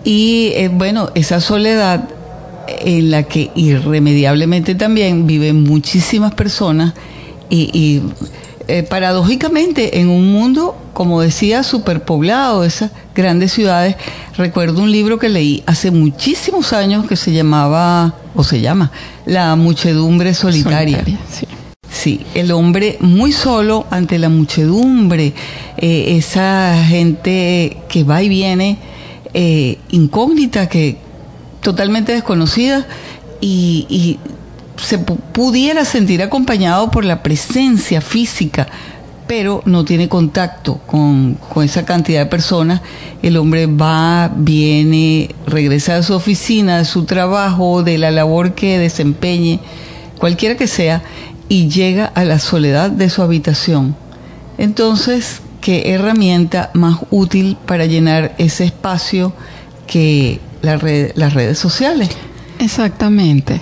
Y 0.04 0.52
eh, 0.56 0.70
bueno, 0.72 1.10
esa 1.16 1.40
soledad 1.42 2.10
en 2.80 3.12
la 3.12 3.24
que 3.24 3.52
irremediablemente 3.56 4.76
también 4.76 5.26
viven 5.26 5.64
muchísimas 5.64 6.34
personas 6.34 6.94
y, 7.50 7.70
y 7.74 8.04
eh, 8.70 8.84
paradójicamente 8.84 10.00
en 10.02 10.10
un 10.10 10.30
mundo, 10.32 10.76
como 10.94 11.22
decía, 11.22 11.64
superpoblado, 11.64 12.66
esas 12.66 12.92
grandes 13.16 13.54
ciudades. 13.54 13.96
Recuerdo 14.36 14.82
un 14.82 14.92
libro 14.92 15.18
que 15.18 15.30
leí 15.30 15.64
hace 15.66 15.90
muchísimos 15.90 16.74
años 16.74 17.08
que 17.08 17.16
se 17.16 17.32
llamaba, 17.32 18.16
o 18.36 18.44
se 18.44 18.60
llama, 18.60 18.92
La 19.26 19.56
muchedumbre 19.56 20.34
solitaria. 20.34 20.98
solitaria 20.98 21.20
sí. 21.32 21.47
Sí, 22.08 22.26
el 22.36 22.54
hombre 22.54 22.96
muy 23.02 23.34
solo 23.34 23.86
ante 23.92 24.18
la 24.18 24.30
muchedumbre, 24.30 25.34
eh, 25.76 26.16
esa 26.16 26.82
gente 26.86 27.80
que 27.90 28.06
va 28.06 28.24
y 28.24 28.30
viene, 28.30 28.78
eh, 29.34 29.78
incógnita, 29.90 30.70
que 30.70 30.96
totalmente 31.60 32.14
desconocida 32.14 32.88
y, 33.42 34.20
se 34.78 35.00
pudiera 35.00 35.84
sentir 35.84 36.22
acompañado 36.22 36.90
por 36.92 37.04
la 37.04 37.22
presencia 37.24 38.00
física, 38.00 38.68
pero 39.28 39.62
no 39.66 39.84
tiene 39.84 40.08
contacto 40.08 40.80
con, 40.88 41.34
con, 41.34 41.66
esa 41.66 41.84
cantidad 41.84 42.22
de 42.22 42.28
personas. 42.28 42.80
El 43.22 43.36
hombre 43.36 43.66
va, 43.66 44.32
viene, 44.34 45.36
regresa 45.46 45.98
a 45.98 46.04
su 46.04 46.14
oficina, 46.14 46.78
de 46.78 46.86
su 46.86 47.04
trabajo, 47.04 47.84
de 47.84 47.98
la 47.98 48.12
labor 48.12 48.54
que 48.54 48.80
desempeñe, 48.80 49.60
cualquiera 50.20 50.56
que 50.56 50.68
sea, 50.68 51.04
y 51.50 51.70
llega 51.70 52.06
a 52.06 52.24
la 52.24 52.40
soledad 52.40 52.90
de 52.90 53.10
su 53.10 53.22
habitación. 53.22 53.96
Entonces, 54.58 55.42
¿qué 55.62 55.94
herramienta 55.94 56.72
más 56.74 57.00
útil 57.12 57.58
para 57.66 57.86
llenar 57.86 58.36
ese 58.38 58.66
espacio 58.66 59.34
que 59.86 60.40
la 60.62 60.78
red, 60.78 61.12
las 61.16 61.34
redes 61.34 61.60
sociales? 61.60 62.10
Exactamente. 62.60 63.62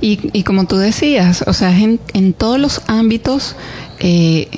Y, 0.00 0.30
y, 0.32 0.44
como 0.44 0.64
tú 0.66 0.76
decías, 0.76 1.42
o 1.46 1.52
sea, 1.52 1.76
en, 1.76 1.98
en 2.14 2.32
todos 2.32 2.60
los 2.60 2.82
ámbitos 2.86 3.56
eh, 3.98 4.48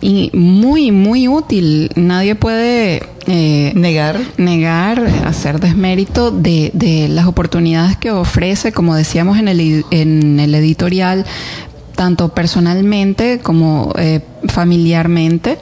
y 0.00 0.30
muy, 0.32 0.90
muy 0.90 1.28
útil. 1.28 1.90
Nadie 1.96 2.34
puede 2.34 3.02
eh, 3.26 3.72
negar, 3.74 4.20
negar, 4.36 5.04
hacer 5.24 5.60
desmérito 5.60 6.30
de, 6.30 6.70
de, 6.72 7.08
las 7.08 7.26
oportunidades 7.26 7.96
que 7.96 8.10
ofrece, 8.10 8.72
como 8.72 8.94
decíamos 8.94 9.38
en 9.38 9.48
el, 9.48 9.84
en 9.90 10.40
el 10.40 10.54
editorial, 10.54 11.26
tanto 11.98 12.28
personalmente 12.28 13.40
como 13.40 13.92
eh, 13.98 14.20
familiarmente 14.46 15.58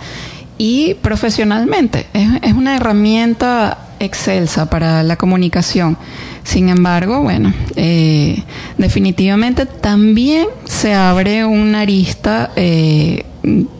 y 0.59 0.93
profesionalmente. 0.93 2.09
Es, 2.12 2.52
una 2.52 2.76
herramienta 2.76 3.78
excelsa 4.00 4.69
para 4.69 5.02
la 5.02 5.16
comunicación. 5.16 5.97
Sin 6.45 6.69
embargo, 6.69 7.23
bueno, 7.23 7.55
eh, 7.75 8.42
definitivamente 8.77 9.64
también 9.64 10.46
se 10.66 10.92
abre 10.92 11.46
una 11.46 11.81
arista 11.81 12.51
eh, 12.55 13.25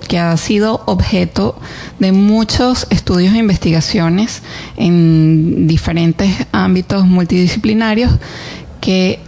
que 0.09 0.19
ha 0.19 0.35
sido 0.39 0.83
objeto 0.87 1.59
de 1.99 2.13
muchos 2.13 2.87
estudios 2.89 3.35
e 3.35 3.39
investigaciones 3.39 4.41
en 4.79 5.67
diferentes 5.67 6.31
ámbitos 6.53 7.05
multidisciplinarios 7.05 8.13
que 8.81 9.26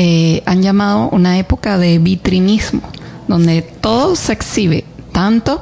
eh, 0.00 0.44
han 0.46 0.62
llamado 0.62 1.08
una 1.08 1.40
época 1.40 1.76
de 1.76 1.98
vitrinismo, 1.98 2.82
donde 3.26 3.62
todo 3.62 4.14
se 4.14 4.32
exhibe 4.32 4.84
tanto 5.10 5.60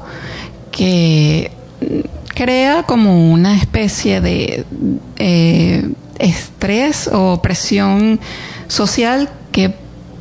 que 0.71 1.51
crea 2.35 2.83
como 2.83 3.33
una 3.33 3.57
especie 3.57 4.21
de 4.21 4.67
eh, 5.17 5.89
estrés 6.19 7.09
o 7.11 7.41
presión 7.41 8.21
social 8.69 9.31
que 9.53 9.75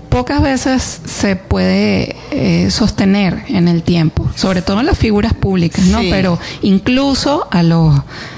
pocas 0.07 0.41
veces 0.41 1.01
se 1.05 1.35
puede 1.35 2.15
eh, 2.31 2.71
sostener 2.71 3.43
en 3.49 3.67
el 3.67 3.83
tiempo, 3.83 4.31
sobre 4.37 4.61
todo 4.61 4.79
en 4.79 4.85
las 4.85 4.97
figuras 4.97 5.33
públicas, 5.33 5.83
¿no? 5.87 5.99
Sí. 5.99 6.07
Pero 6.09 6.39
incluso 6.61 7.49
a 7.51 7.63
los, 7.63 7.93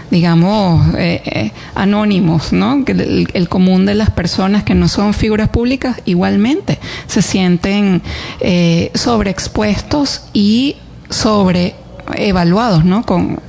digamos, 0.10 0.96
eh, 0.96 1.22
eh, 1.26 1.52
anónimos, 1.76 2.54
¿no? 2.54 2.86
Que 2.86 2.94
el, 3.34 3.50
común 3.50 3.86
de 3.86 3.96
las 3.96 4.10
personas 4.10 4.64
que 4.64 4.74
no 4.76 4.88
son 4.88 5.14
figuras 5.14 5.50
públicas 5.50 6.02
igualmente 6.06 6.80
se 7.08 7.22
sienten 7.22 8.02
eh, 8.40 8.92
sobreexpuestos 8.94 10.24
y 10.34 10.78
sobre 11.10 11.76
evaluados, 12.16 12.86
¿no? 12.86 13.04
Con 13.04 13.40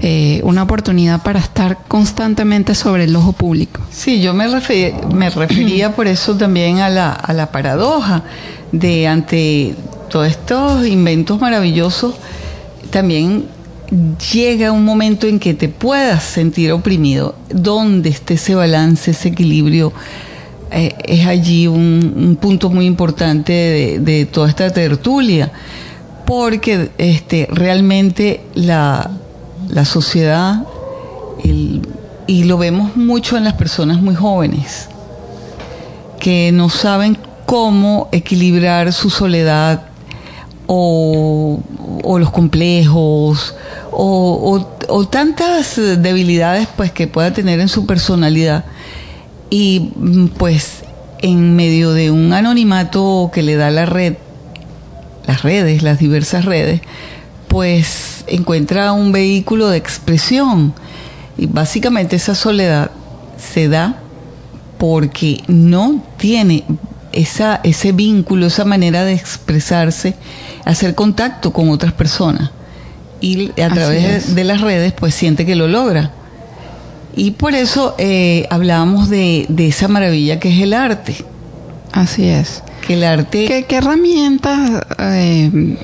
eh, 0.00 0.40
una 0.44 0.62
oportunidad 0.62 1.22
para 1.22 1.40
estar 1.40 1.78
constantemente 1.88 2.74
sobre 2.74 3.04
el 3.04 3.14
ojo 3.16 3.32
público. 3.32 3.80
Sí, 3.90 4.20
yo 4.22 4.32
me, 4.32 4.46
refe- 4.48 4.94
me 5.12 5.28
refería 5.28 5.94
por 5.94 6.06
eso 6.06 6.36
también 6.36 6.78
a 6.80 6.88
la, 6.88 7.12
a 7.12 7.32
la 7.32 7.50
paradoja 7.52 8.22
de 8.72 9.08
ante 9.08 9.74
todos 10.08 10.26
estos 10.28 10.86
inventos 10.86 11.38
maravillosos, 11.40 12.14
también 12.90 13.44
llega 14.32 14.72
un 14.72 14.84
momento 14.84 15.26
en 15.26 15.38
que 15.38 15.54
te 15.54 15.68
puedas 15.68 16.22
sentir 16.22 16.72
oprimido. 16.72 17.34
¿Dónde 17.48 18.10
esté 18.10 18.34
ese 18.34 18.54
balance, 18.54 19.12
ese 19.12 19.28
equilibrio? 19.28 19.92
Eh, 20.70 20.94
es 21.04 21.26
allí 21.26 21.66
un, 21.66 22.14
un 22.16 22.36
punto 22.36 22.68
muy 22.68 22.84
importante 22.84 23.98
de, 24.00 24.26
toda 24.26 24.48
esta 24.48 24.70
tertulia, 24.70 25.50
porque 26.26 26.90
este, 26.98 27.48
realmente 27.50 28.42
la, 28.54 29.10
la 29.68 29.84
sociedad, 29.84 30.64
y 32.26 32.44
lo 32.44 32.58
vemos 32.58 32.94
mucho 32.96 33.38
en 33.38 33.44
las 33.44 33.54
personas 33.54 34.02
muy 34.02 34.14
jóvenes, 34.14 34.88
que 36.20 36.52
no 36.52 36.68
saben 36.68 37.16
cómo 37.46 38.10
equilibrar 38.12 38.92
su 38.92 39.08
soledad 39.08 39.84
o, 40.66 41.60
o 42.04 42.18
los 42.18 42.30
complejos 42.30 43.54
o, 43.92 44.66
tantas 45.10 45.76
debilidades 45.76 46.68
pues 46.76 46.92
que 46.92 47.06
pueda 47.06 47.32
tener 47.32 47.60
en 47.60 47.68
su 47.68 47.86
personalidad 47.86 48.64
y 49.50 49.92
mm, 49.96 50.28
pues 50.28 50.84
en 51.20 51.56
medio 51.56 51.92
de 51.92 52.10
un 52.10 52.32
anonimato 52.32 53.30
que 53.32 53.42
le 53.42 53.56
da 53.56 53.70
la 53.70 53.86
red 53.86 54.14
las 55.28 55.42
redes, 55.42 55.82
las 55.82 55.98
diversas 55.98 56.46
redes, 56.46 56.80
pues 57.48 58.24
encuentra 58.26 58.92
un 58.92 59.12
vehículo 59.12 59.68
de 59.68 59.76
expresión. 59.76 60.72
Y 61.36 61.46
básicamente 61.46 62.16
esa 62.16 62.34
soledad 62.34 62.90
se 63.36 63.68
da 63.68 64.00
porque 64.78 65.42
no 65.46 66.02
tiene 66.16 66.64
esa, 67.12 67.60
ese 67.62 67.92
vínculo, 67.92 68.46
esa 68.46 68.64
manera 68.64 69.04
de 69.04 69.12
expresarse, 69.12 70.14
hacer 70.64 70.94
contacto 70.94 71.52
con 71.52 71.68
otras 71.68 71.92
personas. 71.92 72.50
Y 73.20 73.50
a 73.60 73.66
Así 73.66 73.74
través 73.74 74.34
de 74.34 74.44
las 74.44 74.60
redes, 74.60 74.92
pues 74.92 75.14
siente 75.14 75.44
que 75.44 75.56
lo 75.56 75.66
logra. 75.68 76.12
Y 77.16 77.32
por 77.32 77.54
eso 77.54 77.96
eh, 77.98 78.46
hablábamos 78.50 79.08
de, 79.08 79.46
de 79.48 79.66
esa 79.66 79.88
maravilla 79.88 80.38
que 80.38 80.54
es 80.54 80.62
el 80.62 80.72
arte. 80.72 81.16
Así 81.92 82.28
es. 82.28 82.62
Que 82.86 82.94
el 82.94 83.02
arte... 83.02 83.46
¿Qué, 83.46 83.64
qué 83.64 83.76
herramientas 83.76 84.84
eh, 85.00 85.76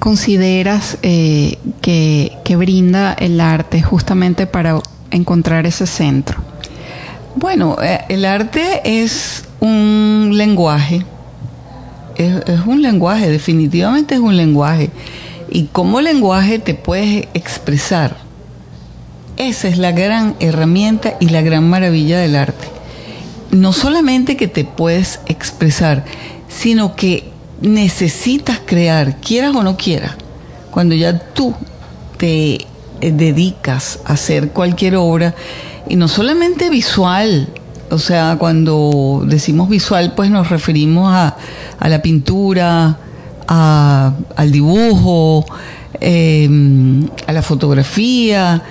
consideras 0.00 0.98
eh, 1.02 1.58
que, 1.80 2.32
que 2.44 2.56
brinda 2.56 3.12
el 3.12 3.40
arte 3.40 3.80
justamente 3.80 4.48
para 4.48 4.80
encontrar 5.12 5.66
ese 5.66 5.86
centro? 5.86 6.38
Bueno, 7.36 7.76
eh, 7.80 8.00
el 8.08 8.24
arte 8.24 8.80
es 8.84 9.44
un 9.60 10.32
lenguaje, 10.32 11.06
es, 12.16 12.42
es 12.48 12.60
un 12.66 12.82
lenguaje, 12.82 13.30
definitivamente 13.30 14.16
es 14.16 14.20
un 14.20 14.36
lenguaje. 14.36 14.90
Y 15.54 15.64
como 15.64 16.00
lenguaje 16.00 16.58
te 16.58 16.72
puedes 16.72 17.28
expresar. 17.34 18.16
Esa 19.36 19.68
es 19.68 19.76
la 19.76 19.92
gran 19.92 20.34
herramienta 20.40 21.14
y 21.20 21.28
la 21.28 21.42
gran 21.42 21.68
maravilla 21.68 22.18
del 22.18 22.36
arte. 22.36 22.68
No 23.50 23.74
solamente 23.74 24.38
que 24.38 24.48
te 24.48 24.64
puedes 24.64 25.20
expresar, 25.26 26.06
sino 26.48 26.96
que 26.96 27.30
necesitas 27.60 28.60
crear, 28.64 29.18
quieras 29.20 29.54
o 29.54 29.62
no 29.62 29.76
quieras. 29.76 30.12
Cuando 30.70 30.94
ya 30.94 31.18
tú 31.18 31.54
te 32.16 32.54
eh, 32.54 32.66
dedicas 33.00 33.98
a 34.06 34.14
hacer 34.14 34.52
cualquier 34.52 34.96
obra, 34.96 35.34
y 35.86 35.96
no 35.96 36.08
solamente 36.08 36.70
visual, 36.70 37.48
o 37.90 37.98
sea, 37.98 38.36
cuando 38.38 39.22
decimos 39.26 39.68
visual, 39.68 40.14
pues 40.16 40.30
nos 40.30 40.48
referimos 40.48 41.12
a, 41.12 41.36
a 41.78 41.88
la 41.90 42.00
pintura, 42.00 42.96
al 43.52 44.50
dibujo, 44.50 45.44
eh, 46.00 46.48
a 47.26 47.32
la 47.32 47.42
fotografía, 47.42 48.62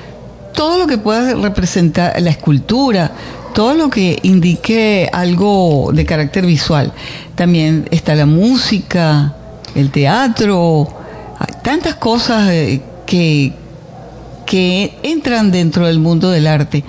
todo 0.53 0.77
lo 0.77 0.87
que 0.87 0.97
pueda 0.97 1.35
representar 1.35 2.19
la 2.21 2.31
escultura, 2.31 3.11
todo 3.53 3.75
lo 3.75 3.89
que 3.89 4.19
indique 4.23 5.09
algo 5.11 5.91
de 5.93 6.05
carácter 6.05 6.45
visual. 6.45 6.93
También 7.35 7.87
está 7.91 8.15
la 8.15 8.25
música, 8.25 9.35
el 9.75 9.91
teatro, 9.91 10.87
tantas 11.63 11.95
cosas 11.95 12.49
eh, 12.49 12.81
que, 13.05 13.53
que 14.45 14.97
entran 15.03 15.51
dentro 15.51 15.87
del 15.87 15.99
mundo 15.99 16.29
del 16.29 16.47
arte. 16.47 16.83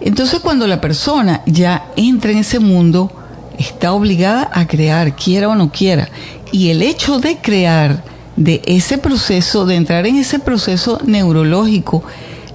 Entonces 0.00 0.40
cuando 0.40 0.66
la 0.66 0.80
persona 0.80 1.42
ya 1.46 1.86
entra 1.96 2.30
en 2.30 2.38
ese 2.38 2.58
mundo, 2.58 3.10
está 3.58 3.92
obligada 3.92 4.50
a 4.52 4.66
crear, 4.66 5.14
quiera 5.16 5.48
o 5.48 5.54
no 5.54 5.70
quiera. 5.70 6.08
Y 6.54 6.70
el 6.70 6.82
hecho 6.82 7.18
de 7.18 7.38
crear, 7.38 8.04
de 8.36 8.62
ese 8.66 8.96
proceso, 8.98 9.66
de 9.66 9.74
entrar 9.74 10.06
en 10.06 10.16
ese 10.16 10.38
proceso 10.38 11.00
neurológico, 11.04 12.04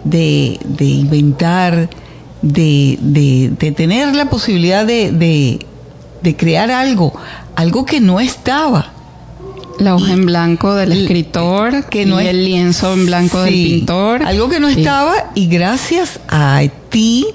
de, 0.06 0.58
de 0.64 0.86
inventar, 0.86 1.90
de, 2.42 2.98
de- 3.02 3.52
de 3.60 3.72
tener 3.74 4.16
la 4.16 4.30
posibilidad 4.30 4.86
de, 4.86 5.60
crear 6.38 6.72
algo, 6.72 7.14
algo 7.58 7.86
que 7.86 8.00
no 8.00 8.22
estaba. 8.22 8.94
La 9.80 9.96
hoja 9.96 10.14
en 10.14 10.26
blanco 10.26 10.76
del 10.76 10.92
El- 10.94 11.02
escritor 11.02 11.86
que 11.90 12.06
no 12.06 12.22
y 12.22 12.24
es- 12.26 12.30
el 12.30 12.46
lienzo 12.46 12.94
en 12.94 13.06
blanco 13.06 13.42
del 13.42 13.54
pintor. 13.54 14.24
Algo 14.24 14.48
que 14.48 14.60
no 14.62 14.70
Sí. 14.70 14.80
estaba 14.80 15.32
y 15.36 15.48
gracias 15.48 16.20
a 16.30 16.62
ti 16.90 17.26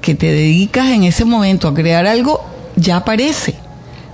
que 0.00 0.14
te 0.14 0.26
dedicas 0.30 0.86
en 0.90 1.02
ese 1.02 1.24
momento 1.24 1.66
a 1.66 1.74
crear 1.74 2.06
algo, 2.06 2.44
ya 2.76 2.98
aparece. 2.98 3.54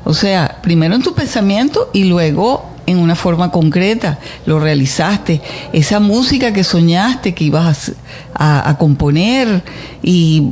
O 0.05 0.15
sea, 0.15 0.59
primero 0.62 0.95
en 0.95 1.03
tu 1.03 1.15
pensamiento 1.15 1.91
y 1.93 2.05
luego 2.05 2.65
en 2.87 2.99
una 2.99 3.15
forma 3.15 3.51
concreta, 3.53 4.19
lo 4.47 4.59
realizaste. 4.59 5.41
Esa 5.73 6.01
música 6.01 6.53
que 6.53 6.65
soñaste 6.65 7.33
que 7.35 7.45
ibas 7.45 7.93
a, 8.35 8.59
a- 8.61 8.71
a 8.71 8.79
componer 8.79 9.62
y 10.03 10.49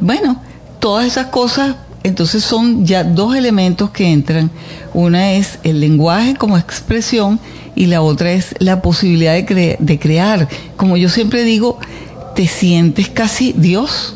bueno, 0.00 0.40
todas 0.78 1.06
esas 1.06 1.26
cosas, 1.26 1.76
entonces 2.02 2.42
son 2.42 2.86
ya 2.86 3.04
dos 3.04 3.36
elementos 3.36 3.90
que 3.90 4.10
entran. 4.10 4.50
Una 4.94 5.32
es 5.32 5.58
el 5.62 5.80
lenguaje 5.80 6.34
como 6.36 6.56
expresión 6.56 7.38
y 7.76 7.86
la 7.86 8.00
otra 8.00 8.32
es 8.32 8.54
la 8.58 8.80
posibilidad 8.80 9.34
de, 9.34 9.46
cre- 9.46 9.76
de 9.78 9.98
crear. 9.98 10.48
Como 10.78 10.96
yo 10.96 11.10
siempre 11.10 11.44
digo, 11.44 11.78
te 12.34 12.46
sientes 12.46 13.08
casi 13.10 13.52
Dios 13.56 14.14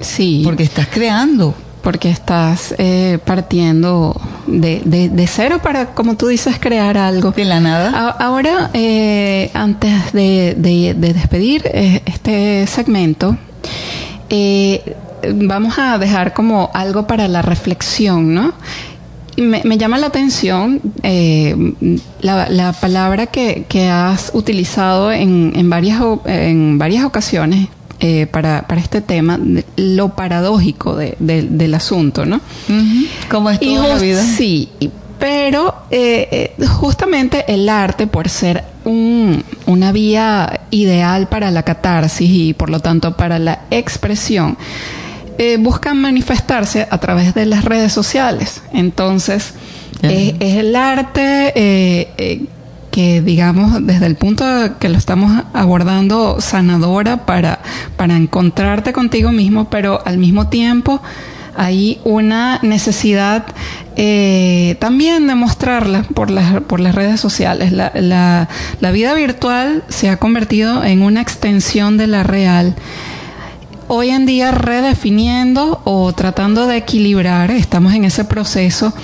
Sí, 0.00 0.42
porque 0.44 0.64
estás 0.64 0.88
creando. 0.88 1.54
Porque 1.82 2.10
estás 2.10 2.74
eh, 2.78 3.18
partiendo 3.24 4.18
de, 4.46 4.82
de- 4.84 5.08
de 5.08 5.26
cero 5.26 5.58
para, 5.62 5.86
como 5.94 6.16
tú 6.16 6.28
dices, 6.28 6.56
crear 6.60 6.96
algo. 6.96 7.32
De 7.32 7.44
la 7.44 7.60
nada. 7.60 7.90
A- 8.08 8.24
Ahora, 8.24 8.70
eh, 8.74 9.50
antes 9.54 10.12
de, 10.12 10.54
de- 10.56 10.94
de 10.96 11.12
despedir 11.12 11.62
eh, 11.66 12.02
este 12.06 12.66
segmento, 12.66 13.36
eh, 14.30 14.96
vamos 15.34 15.78
a 15.78 15.98
dejar 15.98 16.32
como 16.32 16.70
algo 16.74 17.06
para 17.06 17.28
la 17.28 17.42
reflexión, 17.42 18.34
¿no? 18.34 18.52
Me, 19.36 19.62
me 19.64 19.78
llama 19.78 19.96
la 19.98 20.08
atención 20.08 20.80
eh, 21.02 21.56
la, 22.20 22.48
la 22.50 22.72
palabra 22.74 23.26
que, 23.28 23.64
que 23.66 23.88
has 23.88 24.30
utilizado 24.34 25.10
en, 25.10 25.52
en, 25.56 25.70
varias, 25.70 26.00
en 26.26 26.78
varias 26.78 27.04
ocasiones 27.04 27.68
eh, 28.02 28.26
para, 28.26 28.66
para 28.66 28.80
este 28.80 29.00
tema, 29.00 29.38
de- 29.38 29.64
lo 29.76 30.10
paradójico 30.16 30.96
de- 30.96 31.16
de- 31.20 31.42
del 31.42 31.72
asunto, 31.74 32.26
¿no? 32.26 32.36
Ujú. 32.68 33.06
Como 33.30 33.48
es 33.48 33.58
toda 33.60 33.88
la 33.88 33.98
vida. 33.98 34.22
Sí, 34.22 34.68
pero 35.18 35.74
eh, 35.90 36.52
eh, 36.58 36.66
justamente 36.66 37.44
el 37.46 37.68
arte, 37.68 38.06
por 38.08 38.28
ser 38.28 38.64
un- 38.84 39.44
una 39.66 39.92
vía 39.92 40.62
ideal 40.72 41.28
para 41.28 41.50
la 41.52 41.62
catarsis 41.62 42.28
y 42.28 42.54
por 42.54 42.70
lo 42.70 42.80
tanto 42.80 43.16
para 43.16 43.38
la 43.38 43.60
expresión, 43.70 44.58
eh, 45.38 45.56
buscan 45.60 45.96
manifestarse 46.00 46.86
a 46.90 46.98
través 46.98 47.34
de 47.34 47.46
las 47.46 47.64
redes 47.64 47.92
sociales. 47.92 48.62
Entonces, 48.72 49.54
es, 50.02 50.34
es 50.40 50.56
el 50.56 50.74
arte 50.74 51.52
que, 52.92 53.22
digamos, 53.22 53.84
desde 53.84 54.06
el 54.06 54.14
punto 54.14 54.44
que 54.78 54.88
lo 54.88 54.98
estamos 54.98 55.44
abordando, 55.54 56.40
sanadora 56.40 57.26
para, 57.26 57.60
para 57.96 58.16
encontrarte 58.16 58.92
contigo 58.92 59.32
mismo, 59.32 59.70
pero 59.70 60.00
al 60.04 60.18
mismo 60.18 60.48
tiempo 60.48 61.00
hay 61.56 62.00
una 62.04 62.60
necesidad 62.62 63.46
eh, 63.96 64.76
también 64.78 65.26
de 65.26 65.34
mostrarla 65.34 66.02
por 66.14 66.30
las, 66.30 66.60
por 66.62 66.80
las 66.80 66.94
redes 66.94 67.18
sociales. 67.18 67.72
La, 67.72 67.92
la, 67.94 68.48
la 68.80 68.90
vida 68.90 69.14
virtual 69.14 69.82
se 69.88 70.10
ha 70.10 70.18
convertido 70.18 70.84
en 70.84 71.02
una 71.02 71.22
extensión 71.22 71.96
de 71.96 72.06
la 72.06 72.22
real 72.22 72.76
hoy 73.88 74.08
en 74.08 74.24
día 74.24 74.50
redefiniendo 74.52 75.82
o 75.84 76.12
tratando 76.14 76.66
de 76.66 76.78
equilibrar, 76.78 77.50
estamos 77.50 77.92
en 77.94 78.04
ese 78.04 78.24
proceso, 78.24 78.94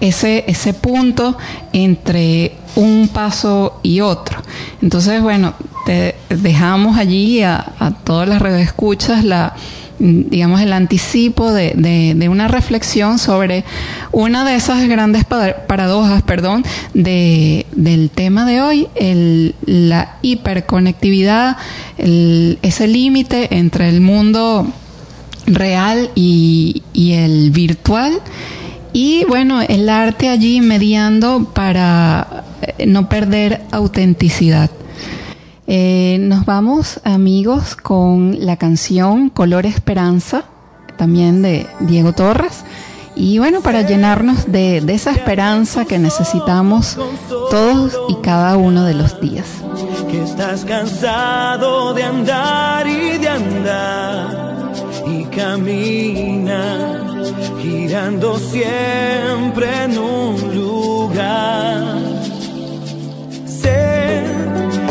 ese, 0.00 0.44
ese 0.46 0.72
punto 0.72 1.36
entre 1.74 2.56
un 2.78 3.08
paso 3.08 3.80
y 3.82 4.00
otro. 4.00 4.40
Entonces, 4.80 5.20
bueno, 5.20 5.54
te 5.84 6.14
dejamos 6.30 6.96
allí 6.96 7.42
a, 7.42 7.72
a 7.78 7.90
todas 7.90 8.28
las 8.28 8.40
redescuchas 8.40 9.24
la 9.24 9.54
digamos, 10.00 10.60
el 10.60 10.72
anticipo 10.72 11.52
de, 11.52 11.72
de, 11.74 12.14
de, 12.14 12.28
una 12.28 12.46
reflexión 12.46 13.18
sobre 13.18 13.64
una 14.12 14.44
de 14.44 14.54
esas 14.54 14.86
grandes 14.88 15.24
paradojas, 15.24 16.22
perdón, 16.22 16.64
de, 16.94 17.66
del 17.72 18.10
tema 18.10 18.46
de 18.46 18.60
hoy, 18.60 18.86
el, 18.94 19.56
la 19.66 20.18
hiperconectividad, 20.22 21.56
el, 21.96 22.60
ese 22.62 22.86
límite 22.86 23.56
entre 23.56 23.88
el 23.88 24.00
mundo 24.00 24.68
real 25.46 26.10
y, 26.14 26.84
y 26.92 27.14
el 27.14 27.50
virtual. 27.50 28.20
Y 28.92 29.24
bueno, 29.24 29.60
el 29.62 29.88
arte 29.88 30.28
allí 30.28 30.60
mediando 30.60 31.50
para 31.52 32.44
no 32.86 33.08
perder 33.08 33.62
autenticidad. 33.70 34.70
Eh, 35.66 36.16
nos 36.20 36.46
vamos, 36.46 37.00
amigos, 37.04 37.76
con 37.76 38.36
la 38.44 38.56
canción 38.56 39.28
Color 39.28 39.66
Esperanza, 39.66 40.44
también 40.96 41.42
de 41.42 41.66
Diego 41.80 42.12
Torres. 42.12 42.64
Y 43.14 43.38
bueno, 43.38 43.60
para 43.60 43.82
llenarnos 43.82 44.50
de, 44.50 44.80
de, 44.80 44.94
esa 44.94 45.10
esperanza 45.10 45.84
que 45.84 45.98
necesitamos 45.98 46.96
todos 47.50 47.98
y 48.08 48.14
cada 48.22 48.56
uno 48.56 48.84
de 48.84 48.94
los 48.94 49.20
días. 49.20 49.46
Que 50.10 50.22
estás 50.22 50.64
cansado 50.64 51.92
de 51.94 52.04
andar 52.04 52.86
y 52.86 53.18
de 53.18 53.28
andar 53.28 54.72
y 55.06 55.24
camina 55.24 56.98
girando 57.60 58.38
siempre 58.38 59.84
en 59.84 59.98
un 59.98 60.54
lugar. 60.54 61.87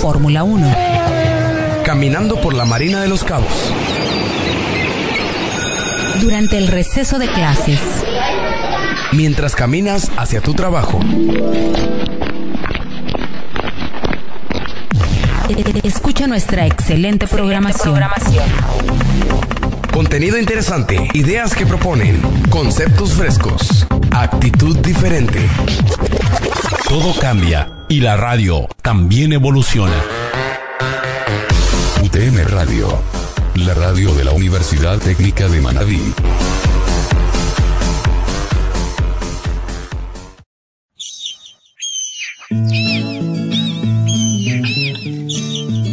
Fórmula 0.00 0.42
1. 0.42 0.74
Caminando 1.84 2.40
por 2.40 2.54
la 2.54 2.64
Marina 2.64 3.00
de 3.00 3.08
los 3.08 3.22
Cabos. 3.22 3.72
Durante 6.20 6.58
el 6.58 6.68
receso 6.68 7.18
de 7.18 7.28
clases. 7.28 7.80
Mientras 9.12 9.54
caminas 9.54 10.10
hacia 10.16 10.40
tu 10.40 10.54
trabajo. 10.54 11.00
Escucha 15.82 16.26
nuestra 16.26 16.66
excelente 16.66 17.26
programación. 17.26 18.00
Contenido 19.92 20.38
interesante, 20.38 21.08
ideas 21.12 21.54
que 21.54 21.66
proponen, 21.66 22.20
conceptos 22.48 23.12
frescos, 23.12 23.86
actitud 24.10 24.76
diferente. 24.78 25.46
Todo 26.92 27.14
cambia 27.18 27.86
y 27.88 28.00
la 28.00 28.18
radio 28.18 28.68
también 28.82 29.32
evoluciona. 29.32 29.96
UTM 32.04 32.46
Radio, 32.48 32.86
la 33.54 33.72
radio 33.72 34.14
de 34.14 34.24
la 34.24 34.32
Universidad 34.32 34.98
Técnica 34.98 35.48
de 35.48 35.62
Manabí. 35.62 36.02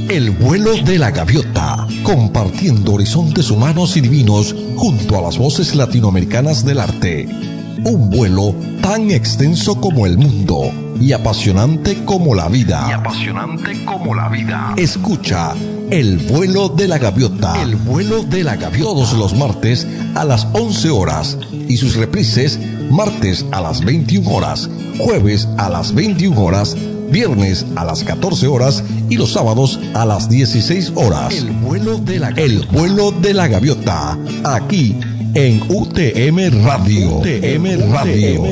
El 0.10 0.32
vuelo 0.32 0.76
de 0.84 1.00
la 1.00 1.12
gaviota, 1.12 1.88
compartiendo 2.04 2.96
horizontes 2.96 3.50
humanos 3.50 3.96
y 3.96 4.02
divinos 4.02 4.54
junto 4.76 5.18
a 5.18 5.22
las 5.22 5.38
voces 5.38 5.76
latinoamericanas 5.76 6.66
del 6.66 6.82
arte. 6.82 7.59
Un 7.84 8.10
vuelo 8.10 8.54
tan 8.82 9.10
extenso 9.12 9.80
como 9.80 10.06
el 10.06 10.18
mundo 10.18 10.72
y 11.00 11.14
apasionante 11.14 12.04
como 12.06 12.36
la 12.36 12.50
vida. 12.50 12.86
Y 12.90 12.94
apasionante 12.94 13.86
como 13.86 14.14
la 14.14 14.28
vida. 14.30 14.74
Escucha 14.78 15.54
El 15.90 16.18
vuelo 16.18 16.70
de 16.70 16.88
la 16.88 16.98
gaviota. 16.98 17.62
El 17.62 17.76
vuelo 17.76 18.24
de 18.24 18.44
la 18.44 18.56
gaviota. 18.56 18.92
Todos 18.92 19.14
los 19.14 19.36
martes 19.36 19.88
a 20.16 20.26
las 20.26 20.48
11 20.54 20.90
horas 20.90 21.38
y 21.68 21.78
sus 21.78 21.96
reprises 21.96 22.60
martes 22.90 23.46
a 23.52 23.62
las 23.62 23.84
21 23.84 24.30
horas, 24.30 24.70
jueves 24.98 25.48
a 25.58 25.70
las 25.70 25.94
21 25.94 26.40
horas, 26.40 26.76
viernes 27.12 27.66
a 27.76 27.86
las 27.86 28.04
14 28.04 28.48
horas 28.48 28.84
y 29.10 29.18
los 29.18 29.34
sábados 29.34 29.80
a 29.94 30.06
las 30.06 30.30
16 30.30 30.94
horas. 30.96 31.34
El 31.34 31.52
vuelo 31.52 31.98
de 31.98 32.20
la 32.20 32.32
gaviota. 32.32 32.44
El 32.44 32.68
vuelo 32.68 33.12
de 33.12 33.34
la 33.34 33.48
gaviota. 33.48 34.18
Aquí 34.44 35.00
en 35.34 35.62
UTM 35.70 36.66
Radio. 36.66 37.18
UTM 37.18 37.92
Radio. 37.92 38.44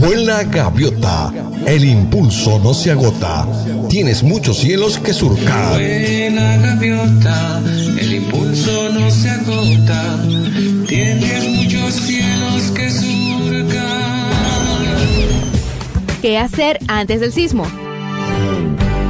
Vuela 0.00 0.44
gaviota. 0.44 1.32
El 1.66 1.84
impulso 1.84 2.58
no 2.58 2.74
se 2.74 2.90
agota. 2.90 3.46
Tienes 3.88 4.22
muchos 4.22 4.58
cielos 4.58 4.98
que 4.98 5.12
surcar. 5.12 5.72
Vuela 5.74 6.56
gaviota, 6.58 7.62
el 7.98 8.14
impulso 8.14 8.88
no 8.92 9.10
se 9.10 9.30
agota. 9.30 10.24
Tienes 10.86 11.48
muchos 11.50 11.94
cielos 11.94 12.62
que 12.74 12.90
surcar. 12.90 14.24
¿Qué 16.20 16.38
hacer 16.38 16.78
antes 16.88 17.20
del 17.20 17.32
sismo? 17.32 17.66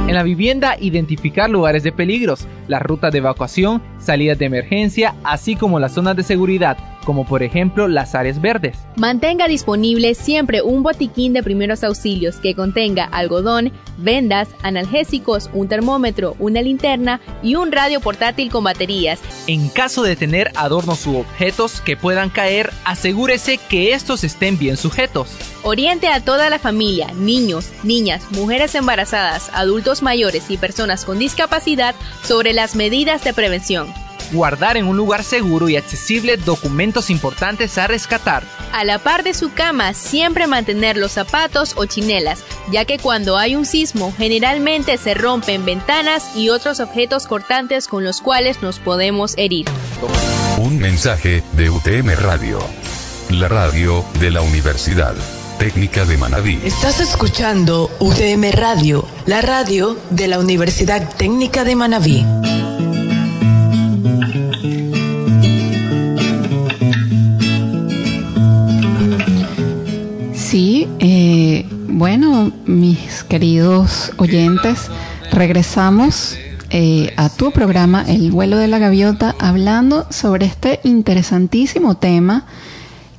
En 0.07 0.13
la 0.13 0.21
vivienda, 0.21 0.77
identificar 0.79 1.49
lugares 1.49 1.81
de 1.81 1.91
peligros, 1.91 2.45
las 2.67 2.83
rutas 2.83 3.11
de 3.11 3.17
evacuación, 3.17 3.81
salidas 3.97 4.37
de 4.37 4.45
emergencia, 4.45 5.15
así 5.23 5.55
como 5.55 5.79
las 5.79 5.93
zonas 5.93 6.15
de 6.15 6.21
seguridad, 6.21 6.77
como 7.05 7.25
por 7.25 7.41
ejemplo 7.41 7.87
las 7.87 8.13
áreas 8.13 8.39
verdes. 8.39 8.77
Mantenga 8.97 9.47
disponible 9.47 10.13
siempre 10.13 10.61
un 10.61 10.83
botiquín 10.83 11.33
de 11.33 11.41
primeros 11.41 11.83
auxilios 11.83 12.35
que 12.35 12.53
contenga 12.53 13.05
algodón, 13.05 13.71
vendas, 13.97 14.49
analgésicos, 14.61 15.49
un 15.53 15.67
termómetro, 15.67 16.35
una 16.37 16.61
linterna 16.61 17.19
y 17.41 17.55
un 17.55 17.71
radio 17.71 17.99
portátil 17.99 18.51
con 18.51 18.63
baterías. 18.63 19.19
En 19.47 19.69
caso 19.69 20.03
de 20.03 20.15
tener 20.15 20.51
adornos 20.55 21.07
u 21.07 21.17
objetos 21.17 21.81
que 21.81 21.97
puedan 21.97 22.29
caer, 22.29 22.69
asegúrese 22.85 23.57
que 23.57 23.93
estos 23.93 24.23
estén 24.23 24.59
bien 24.59 24.77
sujetos. 24.77 25.54
Oriente 25.67 26.09
a 26.09 26.19
toda 26.19 26.51
la 26.51 26.59
familia, 26.59 27.07
niños, 27.15 27.71
niñas, 27.81 28.21
mujeres 28.29 28.75
embarazadas, 28.75 29.49
adultos 29.51 30.03
mayores 30.03 30.51
y 30.51 30.57
personas 30.57 31.05
con 31.05 31.17
discapacidad 31.17 31.95
sobre 32.23 32.53
las 32.53 32.75
medidas 32.75 33.23
de 33.23 33.33
prevención. 33.33 33.91
Guardar 34.31 34.77
en 34.77 34.85
un 34.85 34.95
lugar 34.95 35.23
seguro 35.23 35.67
y 35.67 35.75
accesible 35.75 36.37
documentos 36.37 37.09
importantes 37.09 37.79
a 37.79 37.87
rescatar. 37.87 38.43
A 38.73 38.83
la 38.83 38.99
par 38.99 39.23
de 39.23 39.33
su 39.33 39.53
cama, 39.53 39.95
siempre 39.95 40.45
mantener 40.45 40.97
los 40.97 41.13
zapatos 41.13 41.73
o 41.77 41.85
chinelas, 41.85 42.43
ya 42.71 42.85
que 42.85 42.99
cuando 42.99 43.35
hay 43.35 43.55
un 43.55 43.65
sismo 43.65 44.13
generalmente 44.15 44.99
se 44.99 45.15
rompen 45.15 45.65
ventanas 45.65 46.35
y 46.35 46.49
otros 46.49 46.79
objetos 46.79 47.25
cortantes 47.25 47.87
con 47.87 48.03
los 48.03 48.21
cuales 48.21 48.61
nos 48.61 48.77
podemos 48.77 49.33
herir. 49.35 49.65
Un 50.59 50.77
mensaje 50.77 51.41
de 51.53 51.71
UTM 51.71 52.11
Radio, 52.21 52.59
la 53.31 53.47
radio 53.47 54.05
de 54.19 54.29
la 54.29 54.41
Universidad 54.41 55.15
Técnica 55.57 56.05
de 56.05 56.17
Manabí. 56.17 56.59
Estás 56.63 56.99
escuchando 56.99 57.89
UTM 57.99 58.51
Radio, 58.51 59.07
la 59.25 59.41
radio 59.41 59.97
de 60.09 60.27
la 60.27 60.39
Universidad 60.39 61.15
Técnica 61.15 61.63
de 61.63 61.75
Manabí. 61.75 62.25
Sí, 70.33 70.87
eh, 70.99 71.65
bueno, 71.87 72.51
mis 72.65 73.23
queridos 73.23 74.11
oyentes, 74.17 74.89
regresamos 75.31 76.37
eh, 76.69 77.13
a 77.17 77.29
tu 77.29 77.51
programa 77.51 78.03
El 78.07 78.31
vuelo 78.31 78.57
de 78.57 78.67
la 78.67 78.79
gaviota 78.79 79.35
hablando 79.39 80.05
sobre 80.09 80.45
este 80.45 80.81
interesantísimo 80.83 81.95
tema 81.95 82.45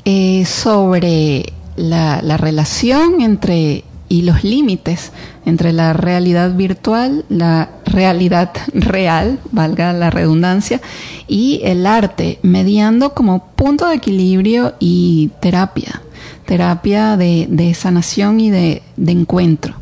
eh, 0.04 0.44
sobre 0.44 1.52
la, 1.76 2.20
la 2.22 2.36
relación 2.36 3.20
entre 3.20 3.84
y 4.08 4.22
los 4.22 4.44
límites 4.44 5.12
entre 5.44 5.72
la 5.72 5.92
realidad 5.92 6.54
virtual, 6.54 7.24
la 7.28 7.70
realidad 7.84 8.50
real, 8.74 9.38
valga 9.52 9.92
la 9.92 10.10
redundancia, 10.10 10.80
y 11.26 11.60
el 11.64 11.86
arte, 11.86 12.38
mediando 12.42 13.14
como 13.14 13.46
punto 13.54 13.88
de 13.88 13.96
equilibrio 13.96 14.74
y 14.78 15.30
terapia, 15.40 16.02
terapia 16.46 17.16
de, 17.16 17.74
sanación 17.74 18.40
y 18.40 18.50
de, 18.50 18.82
encuentro. 18.96 19.74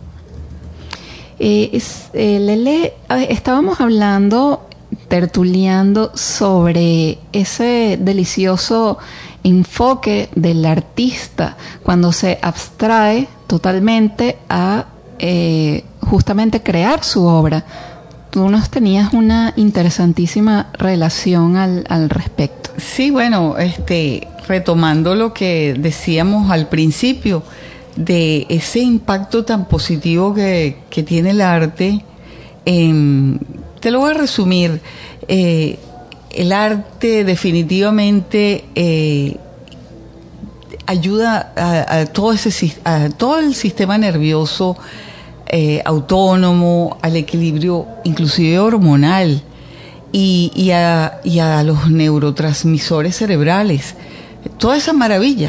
Eh, 1.38 1.78
eh, 2.12 2.38
Lele, 2.40 2.94
estábamos 3.28 3.80
hablando, 3.80 4.68
tertuleando 5.08 6.12
sobre 6.14 7.18
ese 7.32 7.98
delicioso 8.00 8.98
enfoque 9.44 10.30
del 10.34 10.64
artista 10.66 11.56
cuando 11.82 12.12
se 12.12 12.38
abstrae 12.42 13.28
totalmente 13.46 14.38
a 14.48 14.86
eh, 15.18 15.84
justamente 16.00 16.62
crear 16.62 17.04
su 17.04 17.24
obra. 17.24 17.64
Tú 18.30 18.48
nos 18.48 18.68
tenías 18.70 19.12
una 19.12 19.52
interesantísima 19.56 20.70
relación 20.72 21.56
al, 21.56 21.84
al 21.88 22.10
respecto. 22.10 22.70
Sí, 22.78 23.10
bueno, 23.10 23.56
este, 23.58 24.26
retomando 24.48 25.14
lo 25.14 25.32
que 25.32 25.76
decíamos 25.78 26.50
al 26.50 26.68
principio, 26.68 27.44
de 27.96 28.46
ese 28.48 28.80
impacto 28.80 29.44
tan 29.44 29.66
positivo 29.66 30.34
que, 30.34 30.78
que 30.90 31.02
tiene 31.02 31.30
el 31.30 31.40
arte, 31.40 32.04
te 32.64 33.90
lo 33.90 34.00
voy 34.00 34.10
a 34.10 34.14
resumir. 34.14 34.80
Eh, 35.28 35.78
el 36.36 36.52
arte 36.52 37.24
definitivamente 37.24 38.64
eh, 38.74 39.36
ayuda 40.86 41.52
a, 41.56 42.00
a 42.00 42.06
todo 42.06 42.32
ese 42.32 42.50
sis- 42.50 42.78
a 42.84 43.08
todo 43.10 43.38
el 43.38 43.54
sistema 43.54 43.96
nervioso 43.98 44.76
eh, 45.46 45.82
autónomo, 45.84 46.98
al 47.02 47.16
equilibrio 47.16 47.86
inclusive 48.04 48.58
hormonal 48.58 49.42
y, 50.12 50.52
y 50.54 50.70
a, 50.72 51.20
y 51.24 51.38
a 51.38 51.62
los 51.62 51.90
neurotransmisores 51.90 53.16
cerebrales. 53.16 53.94
Toda 54.58 54.76
esa 54.76 54.92
maravilla 54.92 55.48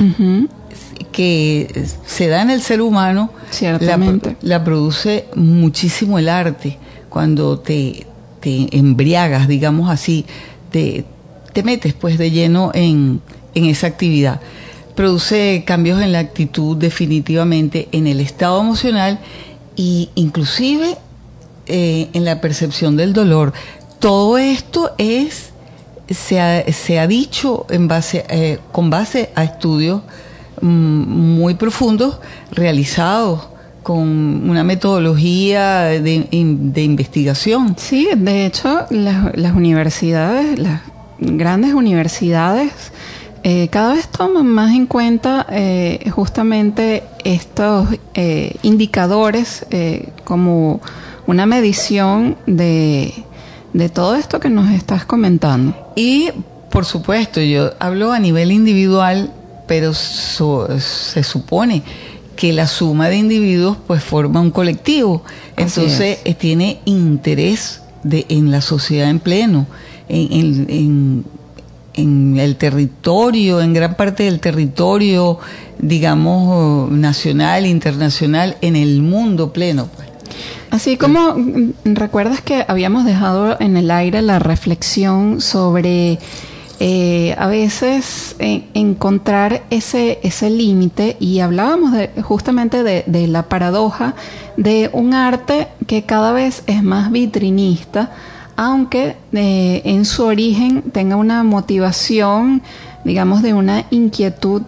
que 1.11 1.85
se 2.05 2.27
da 2.27 2.41
en 2.41 2.49
el 2.49 2.61
ser 2.61 2.81
humano 2.81 3.31
la, 3.79 3.97
la 4.41 4.63
produce 4.63 5.25
muchísimo 5.35 6.17
el 6.19 6.29
arte. 6.29 6.77
Cuando 7.09 7.59
te, 7.59 8.05
te 8.41 8.75
embriagas, 8.77 9.47
digamos 9.47 9.89
así, 9.89 10.25
te, 10.75 11.05
te 11.53 11.63
metes 11.63 11.93
pues 11.93 12.17
de 12.17 12.31
lleno 12.31 12.71
en, 12.73 13.21
en 13.53 13.65
esa 13.65 13.87
actividad. 13.87 14.41
Produce 14.93 15.63
cambios 15.65 16.01
en 16.01 16.11
la 16.11 16.19
actitud 16.19 16.75
definitivamente, 16.75 17.87
en 17.93 18.07
el 18.07 18.19
estado 18.19 18.59
emocional 18.59 19.19
y 19.77 20.09
inclusive 20.15 20.97
eh, 21.67 22.09
en 22.11 22.25
la 22.25 22.41
percepción 22.41 22.97
del 22.97 23.13
dolor. 23.13 23.53
Todo 23.99 24.37
esto 24.37 24.91
es 24.97 25.51
se 26.09 26.41
ha, 26.41 26.69
se 26.73 26.99
ha 26.99 27.07
dicho 27.07 27.65
eh, 27.69 28.59
con 28.73 28.89
base 28.89 29.29
a 29.33 29.45
estudios 29.45 30.01
mm, 30.59 30.67
muy 30.67 31.53
profundos 31.53 32.19
realizados 32.51 33.47
con 33.85 34.49
una 34.49 34.63
metodología 34.63 35.81
de, 35.83 36.25
de 36.31 36.81
investigación. 36.81 37.75
Sí, 37.77 38.07
de 38.17 38.47
hecho, 38.47 38.87
las, 38.89 39.37
las 39.37 39.53
universidades, 39.55 40.57
las 40.57 40.81
grandes 41.19 41.75
universidades, 41.75 42.71
eh, 43.43 43.67
cada 43.69 43.93
vez 43.93 44.07
toman 44.07 44.47
más 44.47 44.73
en 44.73 44.87
cuenta 44.87 45.45
eh, 45.51 46.09
justamente 46.09 47.03
estos 47.23 47.87
eh, 48.15 48.55
indicadores 48.63 49.67
como 50.23 50.81
una 51.27 51.45
medición 51.45 52.37
de, 52.47 53.13
de 53.73 53.89
todo 53.89 54.15
esto 54.15 54.39
que 54.39 54.49
nos 54.49 54.71
estás 54.71 55.05
comentando. 55.05 55.75
Y, 55.95 56.29
por 56.71 56.85
supuesto, 56.85 57.39
yo 57.39 57.69
hablo 57.77 58.11
a 58.11 58.17
nivel 58.19 58.51
individual, 58.51 59.31
pero 59.67 59.93
so- 59.93 60.67
se 60.79 61.21
supone 61.21 61.83
que 62.35 62.53
la 62.53 62.67
suma 62.67 63.09
de 63.09 63.17
individuos 63.17 63.77
pues 63.87 64.03
forma 64.03 64.39
un 64.41 64.51
colectivo. 64.51 65.23
Así 65.55 65.81
Entonces 65.81 66.19
eh, 66.25 66.33
tiene 66.33 66.79
interés 66.85 67.81
de, 68.03 68.25
en 68.29 68.51
la 68.51 68.61
sociedad 68.61 69.09
en 69.09 69.19
pleno, 69.19 69.65
en, 70.09 70.31
en- 70.31 70.65
en- 70.69 71.25
en 71.97 72.37
el 72.39 72.57
territorio, 72.57 73.61
en 73.61 73.73
gran 73.73 73.95
parte 73.95 74.23
del 74.23 74.41
territorio, 74.41 75.39
digamos, 75.79 76.91
nacional, 76.91 77.65
internacional, 77.65 78.57
en 78.61 78.75
el 78.75 79.01
mundo 79.01 79.53
pleno. 79.53 79.87
Pues. 79.95 80.07
Así 80.71 80.97
como 80.97 81.35
mm, 81.35 81.71
recuerdas 81.85 82.41
que 82.41 82.65
habíamos 82.67 83.05
dejado 83.05 83.55
en 83.61 83.77
el 83.77 83.91
aire 83.91 84.21
la 84.21 84.39
reflexión 84.39 85.39
sobre 85.39 86.19
eh, 86.79 87.35
a 87.37 87.47
veces 87.47 88.35
eh, 88.39 88.65
encontrar 88.73 89.63
ese, 89.69 90.19
ese 90.23 90.49
límite 90.49 91.17
y 91.19 91.39
hablábamos 91.39 91.91
justamente 92.23 92.83
de, 92.83 93.03
de 93.07 93.27
la 93.27 93.43
paradoja 93.43 94.15
de 94.57 94.89
un 94.93 95.13
arte 95.13 95.67
que 95.87 96.03
cada 96.03 96.31
vez 96.31 96.63
es 96.67 96.83
más 96.83 97.11
vitrinista, 97.11 98.11
aunque 98.55 99.15
eh, 99.33 99.81
en 99.85 100.05
su 100.05 100.23
origen 100.23 100.81
tenga 100.91 101.15
una 101.15 101.43
motivación, 101.43 102.61
digamos, 103.03 103.41
de 103.41 103.53
una 103.53 103.85
inquietud 103.89 104.63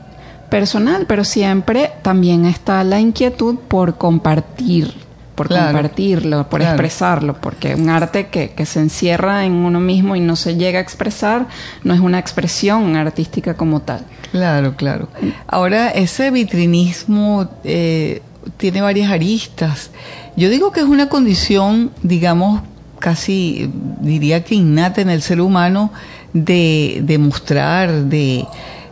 personal, 0.49 1.05
pero 1.07 1.23
siempre 1.23 1.91
también 2.01 2.45
está 2.45 2.83
la 2.83 2.99
inquietud 2.99 3.55
por 3.67 3.97
compartir, 3.97 4.93
por 5.37 5.47
Claro. 5.49 5.65
compartirlo, 5.71 6.49
por 6.49 6.59
Claro. 6.61 6.73
expresarlo, 6.73 7.33
porque 7.39 7.75
un 7.75 7.89
arte 7.89 8.27
que, 8.27 8.49
que 8.49 8.65
se 8.65 8.79
encierra 8.79 9.45
en 9.45 9.51
uno 9.53 9.79
mismo 9.79 10.15
y 10.15 10.19
no 10.19 10.35
se 10.35 10.55
llega 10.57 10.79
a 10.79 10.81
expresar 10.81 11.47
no 11.83 11.93
es 11.93 11.99
una 11.99 12.17
expresión 12.17 12.95
artística 12.95 13.53
como 13.53 13.81
tal. 13.83 14.01
Claro, 14.31 14.75
claro. 14.75 15.07
Ahora, 15.47 15.89
ese 15.89 16.31
vitrinismo 16.31 17.47
eh, 17.63 18.23
tiene 18.57 18.81
varias 18.81 19.11
aristas. 19.11 19.91
Yo 20.35 20.49
digo 20.49 20.71
que 20.71 20.79
es 20.79 20.87
una 20.87 21.07
condición, 21.07 21.91
digamos, 22.01 22.63
casi 22.99 23.69
diría 24.01 24.43
que 24.43 24.55
innata 24.55 25.01
en 25.01 25.09
el 25.11 25.21
ser 25.21 25.39
humano 25.39 25.91
de, 26.33 27.01
de 27.03 27.17
mostrar, 27.19 27.91
de, 28.05 28.43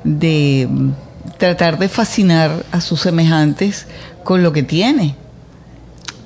de 0.04 0.70
tratar 1.40 1.80
de 1.80 1.90
fascinar 1.90 2.52
a 2.72 2.82
sus 2.82 3.02
semejantes 3.02 3.88
con 4.24 4.44
lo 4.44 4.54
que 4.54 4.62
tiene. 4.62 5.16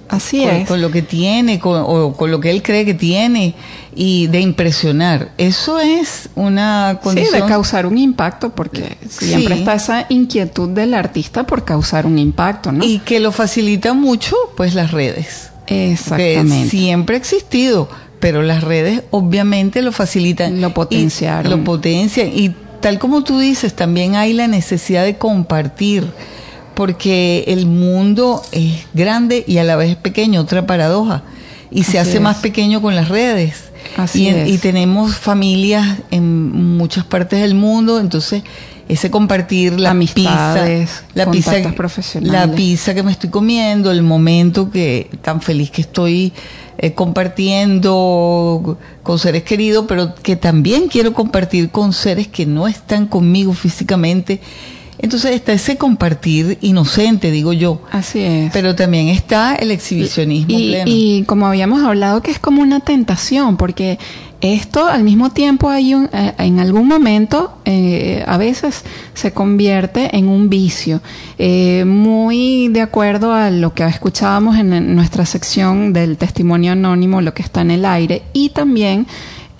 Así 0.10 0.43
con, 0.43 0.49
es. 0.55 0.68
con 0.68 0.82
lo 0.82 0.91
que 0.91 1.01
tiene, 1.01 1.60
con, 1.60 1.82
o 1.86 2.14
con 2.14 2.32
lo 2.32 2.39
que 2.39 2.49
él 2.49 2.62
cree 2.64 2.84
que 2.84 2.93
tiene, 2.95 3.53
y 3.95 4.28
de 4.28 4.39
impresionar. 4.41 5.32
Eso 5.38 5.80
es 5.80 6.30
una 6.36 6.93
Sí, 6.93 6.97
condición. 7.03 7.41
de 7.41 7.47
causar 7.47 7.86
un 7.86 7.97
impacto, 7.97 8.49
porque 8.55 8.97
siempre 9.07 9.53
Sí. 9.55 9.60
está 9.62 9.76
esa 9.76 10.05
inquietud 10.10 10.70
del 10.70 10.93
artista 10.95 11.45
por 11.45 11.64
causar 11.64 12.05
un 12.05 12.18
impacto, 12.18 12.72
¿no? 12.72 12.84
Y 12.84 12.99
que 12.99 13.20
lo 13.20 13.32
facilita 13.32 13.93
mucho, 13.93 14.36
pues 14.57 14.74
las 14.74 14.91
redes. 14.91 15.51
Exactamente. 15.68 16.64
Que 16.64 16.70
siempre 16.70 17.16
ha 17.16 17.20
existido, 17.20 17.88
pero 18.20 18.41
las 18.41 18.64
redes 18.64 19.03
obviamente 19.12 19.82
lo 19.82 19.91
facilitan. 19.91 20.60
Lo 20.62 20.74
potenciaron. 20.74 21.45
Y 21.51 21.55
lo 21.55 21.64
potencian. 21.64 22.32
Y 22.34 22.55
tal 22.82 22.97
como 22.97 23.24
tú 23.24 23.38
dices, 23.39 23.76
también 23.76 24.16
hay 24.16 24.34
la 24.34 24.47
necesidad 24.47 25.03
de 25.03 25.18
compartir, 25.18 26.07
porque 26.80 27.43
el 27.47 27.65
mundo 27.65 28.41
es 28.53 28.86
grande 28.93 29.43
y 29.45 29.57
a 29.57 29.65
la 29.65 29.75
vez 29.75 29.89
es 29.89 29.95
pequeño, 29.97 30.39
otra 30.39 30.65
paradoja. 30.65 31.23
Y 31.69 31.84
se 31.84 31.99
Así 31.99 32.09
hace 32.11 32.17
es. 32.19 32.21
más 32.21 32.38
pequeño 32.38 32.82
con 32.82 32.95
las 32.95 33.09
redes. 33.09 33.65
Así 33.97 34.23
y, 34.23 34.27
en- 34.30 34.38
es. 34.38 34.49
y 34.49 34.57
tenemos 34.59 35.13
familias 35.17 35.97
en 36.09 36.77
muchas 36.77 37.03
partes 37.03 37.41
del 37.41 37.53
mundo, 37.53 37.99
entonces 37.99 38.43
ese 38.88 39.11
compartir 39.11 39.77
la 39.77 39.89
Amistades, 39.89 40.89
pizza, 40.89 41.03
la 41.15 41.30
pizza, 41.30 41.51
profesionales. 41.75 42.32
la 42.49 42.55
pizza 42.55 42.95
que 42.95 43.03
me 43.03 43.11
estoy 43.11 43.30
comiendo, 43.30 43.91
el 43.91 44.01
momento 44.01 44.71
que 44.71 45.09
tan 45.21 45.41
feliz 45.41 45.71
que 45.71 45.82
estoy 45.82 46.32
eh, 46.77 46.93
compartiendo 46.93 48.77
con 49.03 49.19
seres 49.19 49.43
queridos, 49.43 49.84
pero 49.86 50.15
que 50.15 50.38
también 50.38 50.88
quiero 50.88 51.13
compartir 51.13 51.71
con 51.71 51.91
seres 51.91 52.30
que 52.30 52.45
no 52.45 52.69
están 52.69 53.05
conmigo 53.05 53.51
físicamente. 53.51 54.39
Entonces 55.02 55.32
está 55.32 55.54
ese 55.54 55.78
compartir 55.78 56.58
inocente, 56.62 57.32
digo 57.32 57.54
yo. 57.54 57.82
Así 57.91 58.20
es. 58.20 58.52
Pero 58.52 58.76
también 58.76 59.08
está 59.08 59.56
el 59.56 59.72
exhibicionismo 59.72 60.58
y, 60.58 60.70
pleno. 60.70 60.86
y 60.88 61.24
como 61.24 61.47
habíamos 61.47 61.82
hablado 61.84 62.22
que 62.22 62.32
es 62.32 62.39
como 62.39 62.62
una 62.62 62.82
tentación 62.82 63.56
porque 63.56 63.97
esto 64.41 64.88
al 64.88 65.04
mismo 65.04 65.32
tiempo 65.32 65.70
hay 65.70 65.93
un, 65.93 66.10
eh, 66.14 66.34
en 66.38 66.60
algún 66.60 66.88
momento 66.88 67.58
eh, 67.66 68.24
a 68.26 68.38
veces 68.38 68.84
se 69.14 69.32
convierte 69.34 70.16
en 70.18 70.28
un 70.28 70.50
vicio 70.50 71.02
Eh, 71.41 71.86
muy 71.86 72.68
de 72.68 72.82
acuerdo 72.82 73.34
a 73.34 73.50
lo 73.50 73.74
que 73.74 73.86
escuchábamos 73.86 74.58
en, 74.58 74.74
en 74.74 74.93
nuestra 74.95 75.26
sección 75.26 75.93
del 75.93 76.18
testimonio 76.18 76.74
anónimo 76.74 77.22
lo 77.22 77.34
que 77.34 77.43
está 77.43 77.62
en 77.62 77.72
el 77.72 77.86
aire 77.86 78.24
y 78.34 78.50
también 78.50 79.08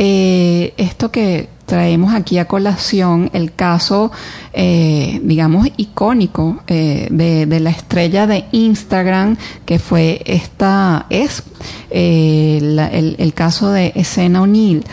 eh, 0.02 0.74
esto 0.78 1.12
que 1.12 1.50
traemos 1.70 2.16
aquí 2.16 2.40
a 2.40 2.46
colación 2.46 3.30
el 3.32 3.54
caso, 3.54 4.12
eh, 4.54 5.22
digamos, 5.24 5.68
icónico 5.78 6.64
eh, 6.68 7.08
de, 7.12 7.46
de 7.46 7.60
la 7.60 7.70
estrella 7.70 8.26
de 8.26 8.46
Instagram, 8.52 9.38
que 9.66 9.78
fue 9.78 10.22
esta, 10.26 11.06
es 11.12 11.44
eh, 11.92 13.16
el, 13.20 13.34
caso 13.36 13.72
de 13.72 13.94
Escena 13.96 14.42
O'Neill, 14.42 14.84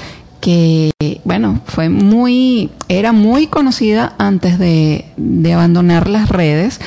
que, 0.41 0.93
bueno, 1.25 1.61
fue 1.65 1.89
muy, 1.89 2.71
era 2.89 3.13
muy 3.13 3.47
conocida 3.47 4.15
antes 4.19 4.59
de, 4.59 5.07
abandonar 5.53 6.09
las 6.09 6.29
redes, 6.29 6.79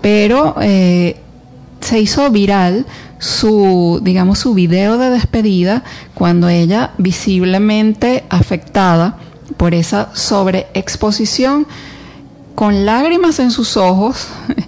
pero 0.00 0.54
se 0.60 2.00
hizo 2.00 2.30
viral 2.30 2.86
su, 3.18 4.00
digamos, 4.02 4.38
su 4.38 4.54
video 4.54 4.98
de 4.98 5.10
despedida 5.10 5.82
cuando 6.14 6.48
ella 6.48 6.92
visiblemente 6.98 8.24
afectada 8.30 9.18
por 9.62 9.74
esa 9.74 10.08
sobreexposición 10.12 11.68
con 12.56 12.84
lágrimas 12.84 13.38
en 13.38 13.52
sus 13.52 13.76
ojos. 13.76 14.26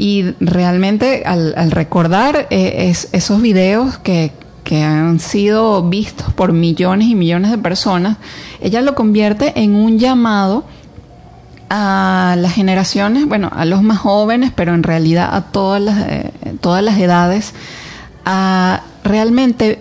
Y 0.00 0.22
realmente 0.38 1.24
al, 1.26 1.72
recordar 1.72 2.46
eh, 2.50 2.88
es- 2.88 3.08
esos 3.10 3.42
videos 3.42 3.98
que, 3.98 4.30
que 4.62 4.84
han 4.84 5.18
sido 5.18 5.82
vistos 5.82 6.32
por 6.34 6.52
millones 6.52 7.08
y 7.08 7.16
millones 7.16 7.50
de 7.50 7.58
personas, 7.58 8.16
ella 8.60 8.80
lo 8.80 8.94
convierte 8.94 9.54
en 9.60 9.74
un 9.74 9.98
llamado 9.98 10.62
a 11.68 12.36
las 12.38 12.52
generaciones, 12.52 13.26
bueno, 13.26 13.50
a 13.52 13.64
los 13.64 13.82
más 13.82 13.98
jóvenes, 13.98 14.52
pero 14.54 14.72
en 14.72 14.84
realidad 14.84 15.34
a 15.34 15.46
todas 15.50 15.82
las, 15.82 15.98
eh, 16.08 16.30
todas 16.60 16.84
las 16.84 16.96
edades, 17.00 17.52
a 18.24 18.82
realmente 19.02 19.80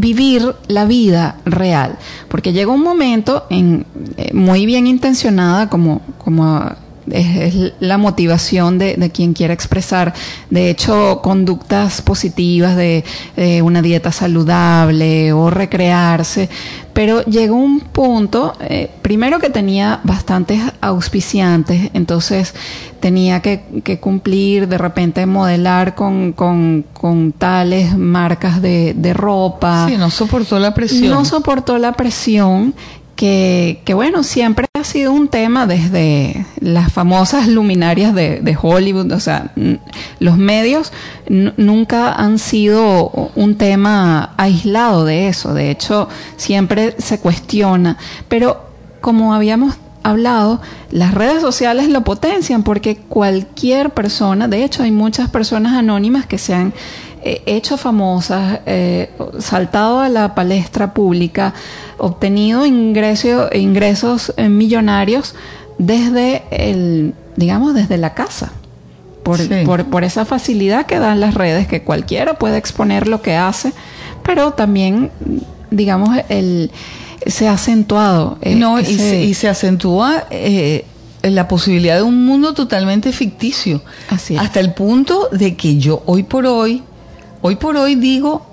vivir 0.00 0.54
la 0.68 0.84
vida 0.84 1.36
real. 1.44 1.98
Porque 2.28 2.52
llega 2.52 2.72
un 2.72 2.82
momento 2.82 3.46
en, 3.50 3.86
eh, 4.16 4.32
muy 4.32 4.66
bien 4.66 4.86
intencionada, 4.86 5.68
como, 5.68 6.02
como 6.18 6.70
es, 7.12 7.54
es 7.54 7.72
la 7.80 7.98
motivación 7.98 8.78
de, 8.78 8.96
de 8.96 9.10
quien 9.10 9.32
quiere 9.32 9.54
expresar, 9.54 10.14
de 10.50 10.70
hecho, 10.70 11.20
conductas 11.22 12.02
positivas 12.02 12.76
de, 12.76 13.04
de 13.36 13.62
una 13.62 13.82
dieta 13.82 14.12
saludable 14.12 15.32
o 15.32 15.50
recrearse, 15.50 16.48
pero 16.92 17.24
llegó 17.24 17.54
un 17.54 17.80
punto, 17.80 18.54
eh, 18.60 18.90
primero 19.02 19.38
que 19.38 19.50
tenía 19.50 20.00
bastantes 20.02 20.60
auspiciantes, 20.80 21.90
entonces 21.94 22.54
tenía 22.98 23.40
que, 23.40 23.62
que 23.84 24.00
cumplir, 24.00 24.66
de 24.66 24.78
repente 24.78 25.24
modelar 25.24 25.94
con, 25.94 26.32
con, 26.32 26.84
con 26.92 27.30
tales 27.30 27.96
marcas 27.96 28.60
de, 28.60 28.94
de 28.96 29.14
ropa. 29.14 29.86
Sí, 29.88 29.96
no 29.96 30.10
soportó 30.10 30.58
la 30.58 30.74
presión. 30.74 31.12
No 31.12 31.24
soportó 31.24 31.78
la 31.78 31.92
presión 31.92 32.74
que, 33.18 33.94
bueno, 33.94 34.22
siempre 34.22 34.68
ha 34.74 34.84
sido 34.84 35.12
un 35.12 35.26
tema 35.26 35.66
desde 35.66 36.46
las 36.60 36.92
famosas 36.92 37.48
luminarias 37.48 38.14
de, 38.14 38.40
de 38.40 38.56
Hollywood, 38.60 39.10
o 39.10 39.18
sea, 39.18 39.50
los 40.20 40.36
medios 40.38 40.92
nunca 41.28 42.12
han 42.12 42.38
sido 42.38 43.08
un 43.34 43.56
tema 43.56 44.34
aislado 44.36 45.04
de 45.04 45.26
eso, 45.26 45.52
de 45.52 45.72
hecho 45.72 46.08
siempre 46.36 46.94
se 46.98 47.18
cuestiona, 47.18 47.98
pero 48.28 48.68
como 49.00 49.34
habíamos 49.34 49.74
hablado, 50.04 50.60
las 50.92 51.12
redes 51.12 51.42
sociales 51.42 51.88
lo 51.88 52.04
potencian 52.04 52.62
porque 52.62 52.98
cualquier 52.98 53.90
persona, 53.90 54.46
de 54.46 54.62
hecho 54.62 54.84
hay 54.84 54.92
muchas 54.92 55.28
personas 55.28 55.72
anónimas 55.72 56.24
que 56.26 56.38
se 56.38 56.54
han 56.54 56.72
eh, 57.24 57.42
hecho 57.46 57.76
famosas, 57.76 58.60
eh, 58.66 59.10
saltado 59.38 60.00
a 60.00 60.08
la 60.08 60.34
palestra 60.34 60.92
pública, 60.94 61.54
obtenido 61.98 62.66
ingreso, 62.66 63.48
ingresos 63.52 64.32
eh, 64.36 64.48
millonarios 64.48 65.34
desde 65.78 66.42
el, 66.50 67.14
digamos, 67.36 67.74
desde 67.74 67.98
la 67.98 68.14
casa. 68.14 68.52
Por, 69.22 69.38
Sí. 69.38 69.48
por, 69.66 69.84
por 69.86 70.04
esa 70.04 70.24
facilidad 70.24 70.86
que 70.86 70.98
dan 70.98 71.20
las 71.20 71.34
redes, 71.34 71.66
que 71.66 71.82
cualquiera 71.82 72.34
puede 72.38 72.56
exponer 72.56 73.08
lo 73.08 73.20
que 73.20 73.34
hace, 73.36 73.72
pero 74.22 74.52
también, 74.52 75.10
digamos, 75.70 76.16
el, 76.30 76.70
se 77.26 77.46
ha 77.46 77.52
acentuado. 77.52 78.38
eh, 78.40 78.54
no, 78.54 78.80
y, 78.80 78.84
se, 78.86 79.22
y 79.24 79.34
se 79.34 79.48
acentúa 79.48 80.24
eh, 80.30 80.86
la 81.22 81.46
posibilidad 81.46 81.96
de 81.96 82.02
un 82.04 82.24
mundo 82.24 82.54
totalmente 82.54 83.12
ficticio. 83.12 83.82
Hasta 84.38 84.60
el 84.60 84.72
punto 84.72 85.28
de 85.30 85.56
que 85.56 85.76
yo 85.76 86.02
hoy 86.06 86.22
por 86.22 86.46
hoy, 86.46 86.82
hoy 87.42 87.56
por 87.56 87.76
hoy 87.76 87.94
digo, 87.94 88.44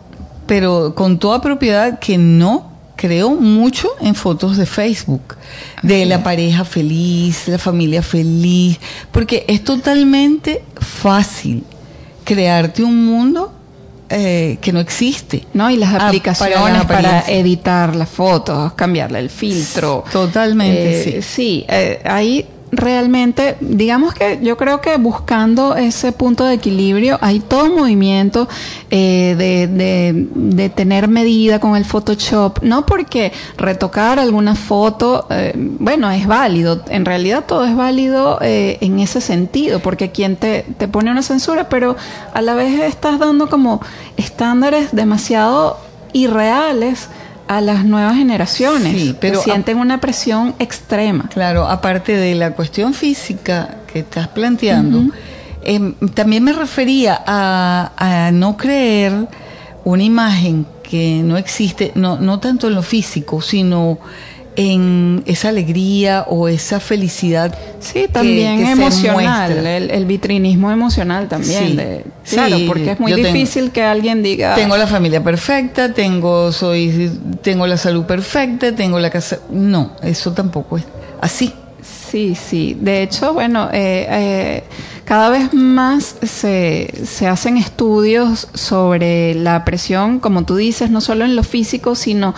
pero 0.48 0.94
con 0.96 1.18
toda 1.20 1.42
propiedad, 1.42 2.00
que 2.00 2.18
no 2.18 2.72
creo 2.96 3.32
mucho 3.32 3.90
en 4.00 4.16
fotos 4.16 4.58
de 4.58 4.66
Facebook, 4.66 5.36
de 5.84 6.06
la 6.06 6.24
pareja 6.24 6.64
feliz, 6.66 7.48
la 7.48 7.58
familia 7.58 8.02
feliz, 8.02 8.80
porque 9.12 9.44
es 9.48 9.64
totalmente 9.64 10.64
fácil 10.80 11.64
crearte 12.24 12.84
un 12.84 13.06
mundo 13.06 13.52
eh, 14.10 14.58
que 14.62 14.72
no 14.72 14.80
existe. 14.80 15.46
No, 15.54 15.70
y 15.70 15.78
las 15.78 15.94
Ah, 15.96 16.08
aplicaciones 16.08 16.86
para, 16.86 17.22
editar 17.28 17.96
las 17.96 18.08
fotos, 18.10 18.74
cambiarle 18.74 19.20
el 19.20 19.30
filtro. 19.30 20.04
Totalmente, 20.12 21.18
Eh, 21.18 21.22
sí. 21.22 21.66
eh, 21.68 22.02
ahí 22.06 22.46
realmente, 22.76 23.56
digamos 23.62 24.14
que 24.14 24.40
yo 24.42 24.58
creo 24.58 24.82
que 24.82 24.98
buscando 24.98 25.76
ese 25.76 26.12
punto 26.12 26.44
de 26.46 26.54
equilibrio, 26.56 27.18
hay 27.22 27.40
todo 27.40 27.70
movimiento 27.76 28.48
eh, 28.92 29.36
de, 29.38 29.68
de- 29.68 30.28
de 30.36 30.70
tener 30.70 31.08
medida 31.08 31.60
con 31.60 31.76
el 31.76 31.86
Photoshop, 31.86 32.60
no 32.64 32.86
porque 32.86 33.32
retocar 33.58 34.20
alguna 34.20 34.56
foto, 34.56 35.26
eh, 35.30 35.54
bueno, 35.56 36.10
es 36.12 36.28
válido, 36.28 36.82
en 36.90 37.06
realidad 37.06 37.46
todo 37.48 37.66
es 37.66 37.76
válido 37.76 38.40
eh, 38.42 38.78
en 38.82 39.00
ese 39.00 39.22
sentido, 39.22 39.80
porque 39.80 40.12
quien 40.12 40.36
te, 40.36 40.66
te 40.78 40.88
pone 40.88 41.12
una 41.12 41.22
censura, 41.24 41.70
pero 41.70 41.96
a 42.34 42.42
la 42.42 42.54
vez 42.56 42.80
estás 42.82 43.20
dando 43.20 43.50
como 43.50 43.82
estándares 44.18 44.90
demasiado 44.92 45.78
irreales 46.14 47.08
a 47.48 47.62
las 47.62 47.86
nuevas 47.86 48.16
generaciones. 48.16 48.94
Sí, 49.00 49.16
pero 49.20 49.40
que 49.40 49.46
sienten 49.46 49.78
una 49.78 50.00
presión 50.00 50.56
extrema. 50.60 51.30
Claro, 51.30 51.68
aparte 51.68 52.16
de 52.18 52.36
la 52.36 52.52
cuestión 52.52 52.94
física 52.94 53.78
que 53.92 54.00
estás 54.00 54.28
planteando, 54.28 55.04
em, 55.64 55.94
también 56.14 56.44
me 56.44 56.54
refería 56.54 57.22
a, 57.26 57.92
a 57.98 58.32
no 58.32 58.58
creer 58.58 59.28
una 59.84 60.04
imagen 60.04 60.66
que 60.82 61.22
no 61.24 61.38
existe, 61.38 61.92
no, 61.96 62.18
no 62.18 62.40
tanto 62.40 62.68
en 62.68 62.76
lo 62.76 62.82
físico, 62.82 63.42
sino 63.42 64.00
en 64.58 65.24
esa 65.26 65.50
alegría 65.50 66.26
o 66.30 66.48
esa 66.48 66.80
felicidad. 66.80 67.54
Sí, 67.80 68.06
también 68.12 68.58
que 68.60 68.66
se 68.66 68.72
emocional, 68.72 69.52
muestra. 69.52 69.78
el, 69.78 69.92
el 69.92 70.06
vitrinismo 70.06 70.72
emocional 70.72 71.28
también. 71.28 71.68
Sí, 71.68 71.76
de- 71.76 72.06
claro, 72.30 72.58
sí, 72.58 72.66
porque 72.68 72.92
es 72.92 73.00
muy 73.00 73.12
yo 73.12 73.18
tengo- 73.18 73.28
difícil 73.34 73.72
que 73.72 73.84
alguien 73.84 74.24
diga... 74.24 74.56
Tengo 74.56 74.78
la 74.78 74.88
familia 74.88 75.24
perfecta, 75.24 75.94
tengo, 75.94 76.52
soy, 76.52 77.12
tengo 77.42 77.68
la 77.68 77.78
salud 77.78 78.06
perfecta, 78.06 78.74
tengo 78.76 79.00
la 79.00 79.10
casa. 79.10 79.40
No, 79.52 79.92
eso 80.02 80.32
tampoco 80.34 80.78
es 80.78 80.84
así. 81.22 81.54
Sí, 82.10 82.34
sí. 82.36 82.78
De 82.80 83.04
hecho, 83.04 83.34
bueno, 83.34 83.68
eh, 83.74 84.08
eh, 84.10 84.64
cada 85.04 85.30
vez 85.30 85.54
más 85.54 86.16
se, 86.24 86.90
se 87.06 87.28
hacen 87.28 87.58
estudios 87.58 88.48
sobre 88.54 89.36
la 89.36 89.66
presión, 89.66 90.20
como 90.20 90.46
tú 90.46 90.56
dices, 90.56 90.90
no 90.90 91.02
solo 91.02 91.26
en 91.26 91.36
lo 91.36 91.44
físico, 91.44 91.94
sino 91.96 92.34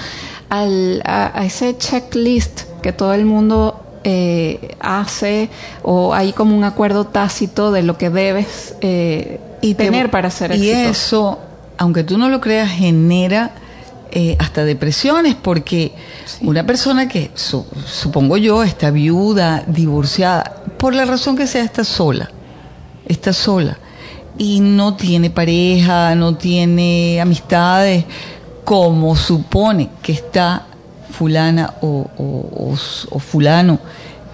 al, 0.50 1.02
a, 1.06 1.40
a 1.40 1.46
ese 1.46 1.78
checklist 1.78 2.62
que 2.82 2.94
todo 2.94 3.14
el 3.14 3.26
mundo 3.26 3.84
eh, 4.04 4.76
hace 4.80 5.50
o 5.84 6.14
hay 6.14 6.32
como 6.34 6.56
un 6.58 6.64
acuerdo 6.64 7.06
tácito 7.06 7.72
de 7.72 7.84
lo 7.84 7.98
que 7.98 8.10
debes 8.10 8.76
eh, 8.82 9.40
te- 9.62 9.76
tener 9.76 10.10
para 10.10 10.30
ser 10.30 10.52
Y 10.56 10.70
exitoso. 10.70 10.90
eso, 10.90 11.40
aunque 11.78 12.04
tú 12.04 12.18
no 12.18 12.30
lo 12.30 12.40
creas, 12.40 12.70
genera 12.72 13.52
eh, 14.12 14.38
hasta 14.40 14.64
depresiones, 14.64 15.36
porque 15.36 15.92
una 16.42 16.66
persona 16.66 17.10
que, 17.10 17.32
su- 17.36 17.66
supongo 17.86 18.38
yo, 18.38 18.64
está 18.64 18.90
viuda, 18.92 19.64
divorciada, 19.68 20.64
por 20.78 20.96
la 20.96 21.04
razón 21.04 21.36
que 21.36 21.46
sea, 21.48 21.64
está 21.64 21.84
sola, 21.84 22.30
está 23.06 23.34
sola, 23.34 23.78
y 24.38 24.62
no 24.62 24.96
tiene 24.96 25.30
pareja, 25.30 26.16
no 26.16 26.36
tiene 26.38 27.20
amistades, 27.20 28.06
como 28.68 29.16
supone 29.16 29.88
que 30.04 30.12
está 30.12 30.66
fulana 31.10 31.76
o, 31.82 32.76
fulano 33.20 33.80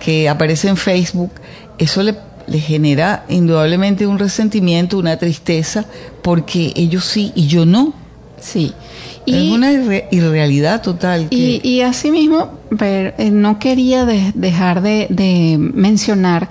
que 0.04 0.28
aparece 0.28 0.70
en 0.70 0.76
Facebook, 0.76 1.30
eso 1.78 2.02
le, 2.02 2.16
le 2.48 2.60
genera 2.60 3.26
indudablemente 3.30 4.08
un 4.08 4.18
resentimiento, 4.18 4.98
una 4.98 5.18
tristeza, 5.18 5.86
porque 6.24 6.74
ellos 6.76 7.06
sí 7.06 7.32
y 7.36 7.46
yo 7.46 7.68
no. 7.68 7.94
Sí. 8.42 8.74
es 9.28 9.36
Y- 9.36 9.52
una 9.52 9.72
irre- 9.72 10.06
irrealidad 10.10 10.82
total. 10.82 11.28
Y, 11.30 11.62
y 11.64 11.82
asimismo, 11.82 12.50
pero, 12.76 13.14
eh, 13.20 13.30
no 13.30 13.60
quería 13.60 14.04
de- 14.06 14.32
dejar 14.34 14.82
de, 14.82 15.06
de 15.12 15.58
mencionar, 15.60 16.50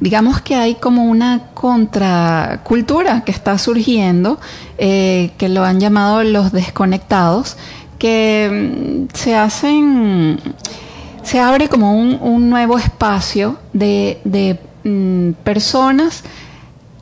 digamos 0.00 0.40
que 0.40 0.54
hay 0.54 0.74
como 0.74 1.04
una 1.04 1.50
contracultura 1.54 3.24
que 3.24 3.32
está 3.32 3.58
surgiendo, 3.58 4.38
eh, 4.78 5.30
que 5.38 5.48
lo 5.48 5.64
han 5.64 5.80
llamado 5.80 6.22
los 6.22 6.52
desconectados, 6.52 7.56
que 7.98 9.06
mm, 9.10 9.14
se 9.14 9.34
hacen, 9.34 10.38
se 11.22 11.40
abre 11.40 11.68
como 11.68 11.96
un, 11.98 12.50
nuevo 12.50 12.78
espacio 12.78 13.58
de, 13.72 14.58
mm, 14.84 15.32
personas 15.44 16.22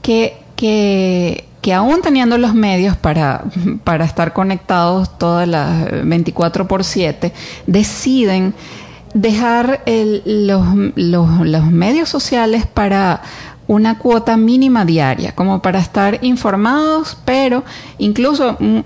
que, 0.03 0.36
que, 0.57 1.45
que 1.61 1.72
aún 1.72 2.01
teniendo 2.03 2.38
los 2.38 2.55
medios 2.55 2.97
para, 2.97 3.45
para 3.84 4.05
estar 4.05 4.32
conectados 4.32 5.18
todas 5.18 5.49
las 5.49 5.88
eh, 5.88 6.03
24 6.05 6.68
por 6.68 6.84
7, 6.84 7.32
deciden 7.66 8.55
dejar 9.14 9.82
el- 9.86 10.22
los, 10.46 10.62
los, 10.96 11.40
los 11.46 11.64
medios 11.70 12.08
sociales 12.08 12.66
para 12.66 13.22
una 13.66 13.98
cuota 13.98 14.36
mínima 14.36 14.84
diaria, 14.84 15.32
como 15.34 15.62
para 15.62 15.78
estar 15.78 16.18
informados, 16.22 17.16
pero 17.24 17.64
incluso 17.98 18.56
mm, 18.60 18.80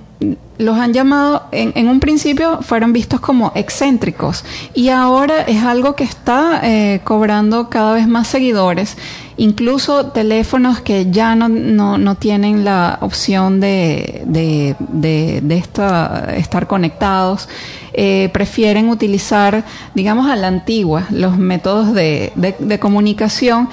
los 0.59 0.77
han 0.79 0.93
llamado, 0.93 1.45
en, 1.53 1.73
en 1.77 1.89
un 1.89 2.01
principio 2.01 2.59
fueron 2.63 2.93
vistos 2.93 3.21
como 3.21 3.53
excéntricos 3.55 4.45
y 4.75 4.89
ahora 4.89 5.43
es 5.43 5.63
algo 5.63 5.95
que 5.95 6.05
está 6.05 6.61
eh, 6.65 7.01
cobrando 7.05 7.69
cada 7.71 7.95
vez 7.95 8.09
más 8.09 8.27
seguidores, 8.27 8.97
incluso 9.37 10.07
teléfonos 10.07 10.81
que 10.81 11.11
ya 11.11 11.37
no, 11.37 11.49
no, 11.49 11.97
no 11.97 12.17
tienen 12.17 12.65
la 12.65 12.99
opción 13.03 13.61
de, 13.61 14.23
de, 14.27 14.75
de, 14.81 15.41
de 15.43 15.57
esta- 15.57 16.35
estar 16.37 16.67
conectados, 16.67 17.49
eh, 17.93 18.29
prefieren 18.33 18.89
utilizar, 18.89 19.65
digamos, 19.95 20.29
a 20.29 20.35
la 20.37 20.49
antigua 20.49 21.07
los 21.11 21.39
métodos 21.39 21.95
de, 21.95 22.33
de- 22.35 22.57
de 22.59 22.79
comunicación 22.81 23.69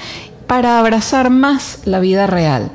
para 0.47 0.77
abrazar 0.79 1.31
más 1.31 1.79
la 1.85 1.99
vida 1.99 2.27
real. 2.27 2.69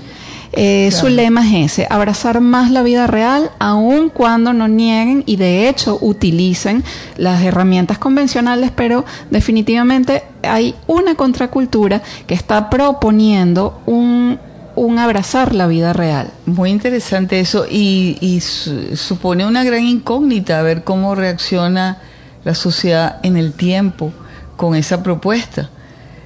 Eh, 0.53 0.91
Su 0.91 1.09
lema 1.09 1.47
es 1.49 1.73
ese, 1.73 1.87
abrazar 1.91 2.41
más 2.41 2.73
la 2.73 2.83
vida 2.83 3.07
real, 3.07 3.51
aun 3.61 4.09
cuando 4.09 4.53
no 4.53 4.67
nieguen 4.67 5.23
y 5.25 5.37
de 5.37 5.69
hecho 5.69 5.97
utilicen 6.01 6.83
las 7.17 7.43
herramientas 7.43 7.99
convencionales, 7.99 8.73
pero 8.75 9.05
definitivamente 9.31 10.25
hay 10.43 10.75
una 10.89 11.15
contracultura 11.15 12.03
que 12.27 12.35
está 12.35 12.69
proponiendo 12.69 13.81
un, 13.87 14.41
un 14.75 14.99
abrazar 14.99 15.55
la 15.55 15.69
vida 15.69 15.93
real. 15.93 16.33
Muy 16.47 16.71
interesante 16.71 17.39
eso 17.39 17.67
y, 17.71 18.19
y 18.21 18.41
su- 18.41 18.97
supone 18.97 19.47
una 19.47 19.63
gran 19.63 19.85
incógnita 19.85 20.59
a 20.59 20.63
ver 20.63 20.83
cómo 20.83 21.15
reacciona 21.15 21.99
la 22.43 22.55
sociedad 22.57 23.21
en 23.23 23.37
el 23.37 23.53
tiempo 23.53 24.13
con 24.57 24.75
esa 24.75 25.03
propuesta. 25.03 25.71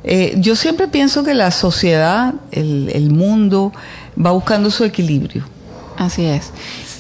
Eh, 0.06 0.34
yo 0.38 0.54
siempre 0.54 0.86
pienso 0.88 1.24
que 1.24 1.32
la 1.34 1.50
sociedad, 1.50 2.34
el, 2.52 2.90
el 2.92 3.10
mundo, 3.10 3.72
va 4.18 4.32
buscando 4.32 4.70
su 4.70 4.84
equilibrio. 4.84 5.44
Así 5.96 6.24
es. 6.24 6.50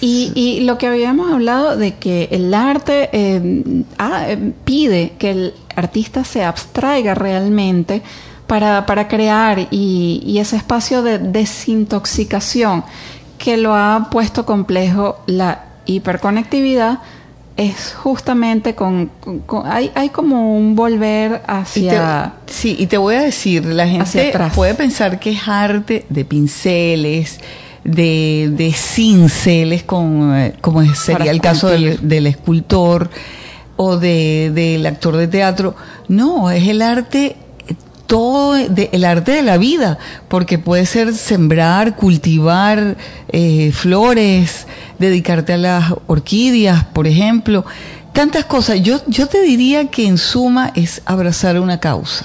Y, 0.00 0.60
lo 0.60 0.76
que 0.76 0.86
habíamos 0.86 1.32
hablado 1.32 1.76
de 1.76 1.94
que 1.94 2.28
el 2.30 2.52
arte 2.52 3.08
eh, 3.12 3.84
ah, 3.98 4.26
eh, 4.28 4.52
pide 4.64 5.14
que 5.18 5.30
el 5.30 5.54
artista 5.74 6.24
se 6.24 6.44
abstraiga 6.44 7.14
realmente 7.14 8.02
para, 8.46 8.84
para 8.84 9.08
crear 9.08 9.66
y 9.70 10.36
ese 10.38 10.56
espacio 10.56 11.02
de 11.02 11.18
desintoxicación 11.18 12.84
que 13.38 13.56
lo 13.56 13.74
ha 13.74 14.08
puesto 14.10 14.44
complejo 14.44 15.20
la 15.26 15.64
hiperconectividad 15.86 17.00
es 17.56 17.94
justamente 17.94 18.74
con, 18.74 19.10
con- 19.20 19.38
con- 19.40 19.66
hay, 19.70 19.90
hay 19.94 20.08
como 20.08 20.56
un 20.56 20.74
volver 20.74 21.34
Y 21.34 21.36
te- 21.36 21.52
hacia 21.52 22.32
sí, 22.46 22.74
y 22.78 22.86
te 22.86 22.96
voy 22.98 23.14
a 23.14 23.22
decir, 23.22 23.64
la 23.64 23.86
gente 23.86 24.32
puede 24.54 24.74
pensar 24.74 25.20
que 25.20 25.30
es 25.30 25.46
arte 25.46 26.04
de 26.08 26.24
pinceles, 26.24 27.38
de, 27.84 28.50
de 28.52 28.72
cinceles, 28.72 29.84
con, 29.84 30.34
eh, 30.36 30.54
como 30.60 30.82
sería 30.94 31.18
Para 31.18 31.30
el 31.30 31.40
caso 31.40 31.68
del, 31.68 32.08
del 32.08 32.26
escultor 32.26 33.10
o 33.76 33.98
de, 33.98 34.50
del 34.54 34.84
actor 34.86 35.16
de 35.16 35.28
teatro. 35.28 35.76
No, 36.08 36.50
es 36.50 36.66
el 36.68 36.82
arte 36.82 37.36
todo 38.06 38.52
de- 38.54 38.90
el 38.92 39.04
arte 39.04 39.32
de 39.32 39.42
la 39.42 39.56
vida, 39.58 39.98
porque 40.28 40.58
puede 40.58 40.86
ser 40.86 41.14
sembrar, 41.14 41.96
cultivar 41.96 42.96
eh, 43.30 43.72
flores, 43.72 44.66
dedicarte 44.98 45.54
a 45.54 45.58
las 45.58 45.94
orquídeas, 46.06 46.84
por 46.84 47.06
ejemplo, 47.06 47.64
tantas 48.12 48.44
cosas. 48.44 48.80
Yo, 48.82 49.00
yo 49.06 49.26
te 49.26 49.42
diría 49.42 49.86
que 49.90 50.06
en 50.06 50.18
suma 50.18 50.70
es 50.74 51.02
abrazar 51.06 51.58
una 51.58 51.80
causa. 51.80 52.24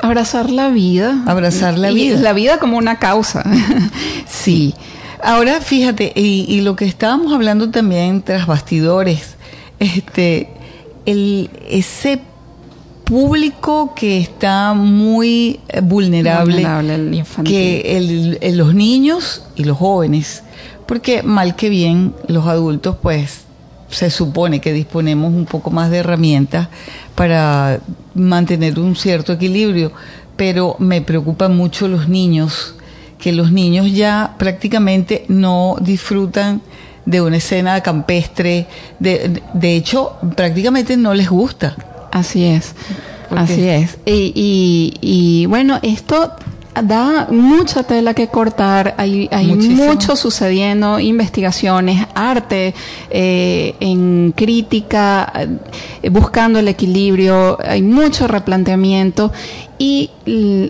abrazar 0.00 0.50
la 0.50 0.68
vida. 0.70 1.22
Abrazar 1.26 1.78
la 1.78 1.90
Y 1.90 1.94
vida. 1.94 2.18
La 2.20 2.32
vida 2.32 2.58
como 2.58 2.76
una 2.78 2.98
causa. 2.98 3.42
Sí. 4.26 4.74
Ahora 5.22 5.60
fíjate, 5.60 6.12
y, 6.16 6.46
y 6.48 6.62
lo 6.62 6.76
que 6.76 6.86
estábamos 6.86 7.32
hablando 7.34 7.70
también 7.70 8.22
tras 8.22 8.46
bastidores, 8.46 9.36
este, 9.78 10.48
el, 11.04 11.50
ese 11.68 12.20
público 13.10 13.92
que 13.94 14.18
está 14.18 14.72
muy 14.72 15.58
eh, 15.68 15.80
vulnerable, 15.82 16.54
Vulnerable, 16.54 16.94
el 16.94 17.14
infantil. 17.14 17.52
que 17.52 17.96
el- 17.96 18.38
el- 18.40 18.56
los 18.56 18.72
niños 18.74 19.42
y 19.56 19.64
los 19.64 19.76
jóvenes, 19.78 20.42
porque 20.86 21.22
mal 21.24 21.56
que 21.56 21.68
bien 21.68 22.14
los 22.28 22.46
adultos 22.46 22.96
pues 23.02 23.40
se 23.90 24.10
supone 24.10 24.60
que 24.60 24.72
disponemos 24.72 25.34
un 25.34 25.44
poco 25.44 25.70
más 25.72 25.90
de 25.90 25.98
herramientas 25.98 26.68
para 27.16 27.80
mantener 28.14 28.78
un 28.78 28.94
cierto 28.94 29.32
equilibrio, 29.32 29.90
pero 30.36 30.76
me 30.78 31.02
preocupan 31.02 31.56
mucho 31.56 31.88
los 31.88 32.08
niños, 32.08 32.76
que 33.18 33.32
los 33.32 33.50
niños 33.50 33.92
ya 33.92 34.36
prácticamente 34.38 35.24
no 35.28 35.76
disfrutan 35.80 36.62
de 37.06 37.20
una 37.20 37.38
escena 37.38 37.80
campestre, 37.82 38.66
de, 39.00 39.42
de 39.52 39.76
hecho 39.76 40.12
prácticamente 40.36 40.96
no 40.96 41.12
les 41.12 41.28
gusta. 41.28 41.74
Así 42.10 42.44
es, 42.44 42.74
¿Por 43.28 43.38
así 43.38 43.68
es. 43.68 43.98
Y, 44.06 44.32
y, 44.34 44.98
y 45.00 45.46
bueno, 45.46 45.78
esto 45.82 46.32
da 46.82 47.28
mucha 47.30 47.82
tela 47.82 48.14
que 48.14 48.28
cortar, 48.28 48.94
hay, 48.96 49.28
hay 49.32 49.48
Muchísimo. 49.48 49.84
mucho 49.84 50.16
sucediendo, 50.16 50.98
investigaciones, 51.00 52.06
arte, 52.14 52.74
eh, 53.10 53.74
en 53.80 54.32
crítica, 54.36 55.32
eh, 56.02 56.08
buscando 56.10 56.58
el 56.58 56.68
equilibrio, 56.68 57.58
hay 57.64 57.82
mucho 57.82 58.28
replanteamiento 58.28 59.32
y 59.78 60.10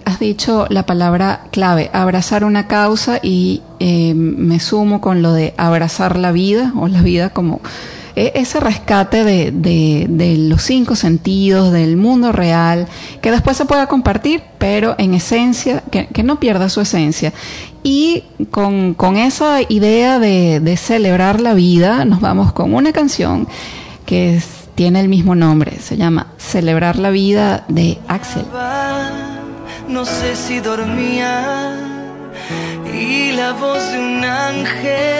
has 0.05 0.21
dicho 0.21 0.67
la 0.71 0.87
palabra 0.87 1.47
clave, 1.51 1.91
abrazar 1.93 2.45
una 2.45 2.67
causa 2.67 3.19
y 3.23 3.61
eh, 3.79 4.15
me 4.15 4.61
sumo 4.61 5.01
con 5.01 5.21
lo 5.21 5.33
de 5.33 5.55
abrazar 5.57 6.17
la 6.17 6.33
vida 6.33 6.73
o 6.79 6.89
la 6.89 7.03
vida 7.03 7.31
como 7.31 7.61
ese 8.17 8.61
rescate 8.61 9.25
de, 9.25 9.51
de- 9.53 10.37
los 10.39 10.63
cinco 10.63 10.97
sentidos, 10.97 11.73
del 11.73 11.97
mundo 11.97 12.33
real, 12.33 12.87
que 13.21 13.31
después 13.31 13.57
se 13.57 13.65
pueda 13.65 13.87
compartir, 13.87 14.43
pero 14.59 14.95
en 14.99 15.15
esencia, 15.15 15.83
que, 15.91 16.07
que 16.09 16.23
no 16.23 16.41
pierda 16.41 16.69
su 16.69 16.81
esencia. 16.81 17.33
Y 17.83 18.25
con, 18.51 18.95
con 18.95 19.17
esa 19.17 19.61
idea 19.69 20.19
de, 20.19 20.61
de 20.61 20.77
celebrar 20.77 21.41
la 21.41 21.55
vida, 21.55 22.05
nos 22.05 22.21
vamos 22.21 22.53
con 22.53 22.75
una 22.75 22.93
canción 22.93 23.49
que 24.07 24.41
tiene 24.75 25.01
el 25.01 25.09
mismo 25.09 25.35
nombre, 25.35 25.79
se 25.81 25.97
llama 25.97 26.29
Celebrar 26.39 26.99
la 26.99 27.11
vida 27.11 27.65
de 27.69 27.99
Axel. 28.09 28.45
No 29.89 30.05
sé 30.05 30.37
si 30.37 30.61
dormía 30.61 31.77
y 32.93 33.33
la 33.33 33.53
voz 33.53 33.91
de 33.93 33.99
un 33.99 34.25
ángel 34.25 35.20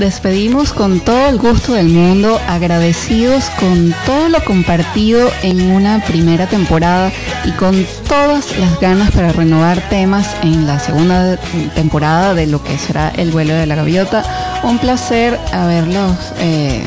despedimos 0.00 0.72
con 0.72 1.00
todo 1.00 1.28
el 1.28 1.36
gusto 1.36 1.74
del 1.74 1.90
mundo, 1.90 2.40
agradecidos 2.48 3.44
con 3.60 3.94
todo 4.06 4.30
lo 4.30 4.42
compartido 4.44 5.30
en 5.42 5.70
una 5.70 6.02
primera 6.04 6.48
temporada 6.48 7.12
y 7.44 7.52
con 7.52 7.86
todas 8.08 8.58
las 8.58 8.80
ganas 8.80 9.10
para 9.10 9.30
renovar 9.32 9.88
temas 9.90 10.34
en 10.42 10.66
la 10.66 10.80
segunda 10.80 11.36
temporada 11.74 12.34
de 12.34 12.46
lo 12.46 12.64
que 12.64 12.78
será 12.78 13.10
el 13.10 13.30
vuelo 13.30 13.52
de 13.52 13.66
la 13.66 13.74
gaviota. 13.74 14.24
Un 14.64 14.78
placer 14.78 15.38
haberlos 15.52 16.16
eh, 16.38 16.82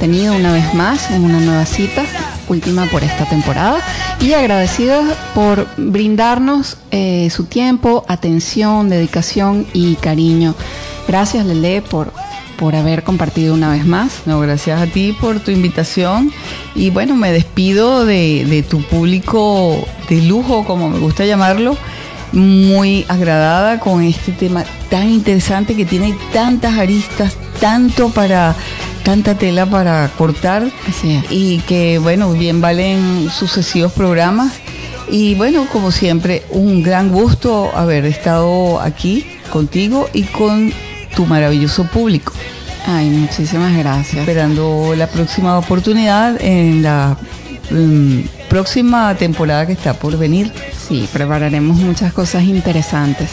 tenido 0.00 0.34
una 0.34 0.52
vez 0.52 0.72
más 0.72 1.10
en 1.10 1.24
una 1.24 1.38
nueva 1.38 1.66
cita, 1.66 2.04
última 2.48 2.86
por 2.86 3.04
esta 3.04 3.26
temporada, 3.26 3.80
y 4.18 4.32
agradecidos 4.32 5.04
por 5.34 5.68
brindarnos 5.76 6.78
eh, 6.90 7.28
su 7.30 7.44
tiempo, 7.44 8.06
atención, 8.08 8.88
dedicación 8.88 9.66
y 9.74 9.96
cariño. 9.96 10.54
Gracias 11.06 11.46
Lele 11.46 11.82
por, 11.82 12.12
por 12.58 12.74
haber 12.74 13.02
compartido 13.02 13.54
una 13.54 13.70
vez 13.70 13.86
más. 13.86 14.22
No, 14.26 14.40
gracias 14.40 14.80
a 14.80 14.86
ti 14.86 15.16
por 15.20 15.40
tu 15.40 15.50
invitación. 15.50 16.32
Y 16.74 16.90
bueno, 16.90 17.16
me 17.16 17.32
despido 17.32 18.04
de, 18.04 18.44
de 18.46 18.62
tu 18.62 18.82
público 18.82 19.86
de 20.08 20.22
lujo, 20.22 20.64
como 20.64 20.88
me 20.88 20.98
gusta 20.98 21.24
llamarlo, 21.24 21.76
muy 22.32 23.04
agradada 23.08 23.80
con 23.80 24.02
este 24.02 24.32
tema 24.32 24.64
tan 24.90 25.10
interesante 25.10 25.74
que 25.74 25.84
tiene 25.84 26.16
tantas 26.32 26.78
aristas, 26.78 27.36
tanto 27.60 28.10
para 28.10 28.54
tanta 29.06 29.38
tela 29.38 29.66
para 29.66 30.10
cortar 30.18 30.68
y 31.30 31.58
que 31.60 31.98
bueno, 31.98 32.32
bien 32.32 32.60
valen 32.60 33.30
sucesivos 33.30 33.92
programas. 33.92 34.52
Y 35.08 35.36
bueno, 35.36 35.68
como 35.72 35.92
siempre, 35.92 36.42
un 36.50 36.82
gran 36.82 37.10
gusto 37.10 37.70
haber 37.76 38.04
estado 38.04 38.80
aquí 38.80 39.24
contigo 39.52 40.08
y 40.12 40.24
con 40.24 40.72
tu 41.16 41.26
maravilloso 41.26 41.84
público. 41.84 42.32
Ay, 42.86 43.10
muchísimas 43.10 43.76
gracias. 43.76 44.18
Esperando 44.18 44.94
la 44.96 45.08
próxima 45.08 45.58
oportunidad 45.58 46.40
en 46.40 46.82
la 46.82 47.16
mm, 47.70 48.20
próxima 48.48 49.12
temporada 49.16 49.66
que 49.66 49.72
está 49.72 49.94
por 49.94 50.16
venir. 50.16 50.52
Sí, 50.86 51.08
prepararemos 51.12 51.78
muchas 51.78 52.12
cosas 52.12 52.44
interesantes. 52.44 53.30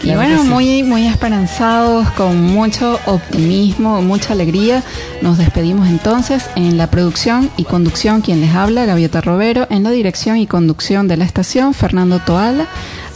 Y 0.00 0.08
Claro 0.08 0.18
bueno, 0.20 0.42
sí. 0.42 0.48
muy, 0.48 0.82
muy 0.82 1.06
esperanzados, 1.06 2.10
con 2.10 2.42
mucho 2.42 2.98
optimismo, 3.06 4.02
mucha 4.02 4.32
alegría. 4.32 4.82
Nos 5.22 5.38
despedimos 5.38 5.86
entonces 5.88 6.50
en 6.56 6.76
la 6.76 6.88
producción 6.90 7.48
y 7.56 7.62
conducción, 7.62 8.22
quien 8.22 8.40
les 8.40 8.54
habla, 8.56 8.86
Gaviota 8.86 9.20
Robero, 9.20 9.68
en 9.70 9.84
la 9.84 9.90
dirección 9.90 10.36
y 10.38 10.48
conducción 10.48 11.06
de 11.06 11.16
la 11.16 11.24
estación, 11.24 11.74
Fernando 11.74 12.18
Toala. 12.18 12.66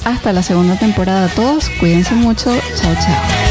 Hasta 0.04 0.32
la 0.32 0.42
segunda 0.42 0.78
temporada 0.78 1.26
a 1.26 1.28
todos, 1.28 1.68
cuídense 1.80 2.14
mucho, 2.14 2.54
chao 2.80 2.94
chao. 2.94 3.49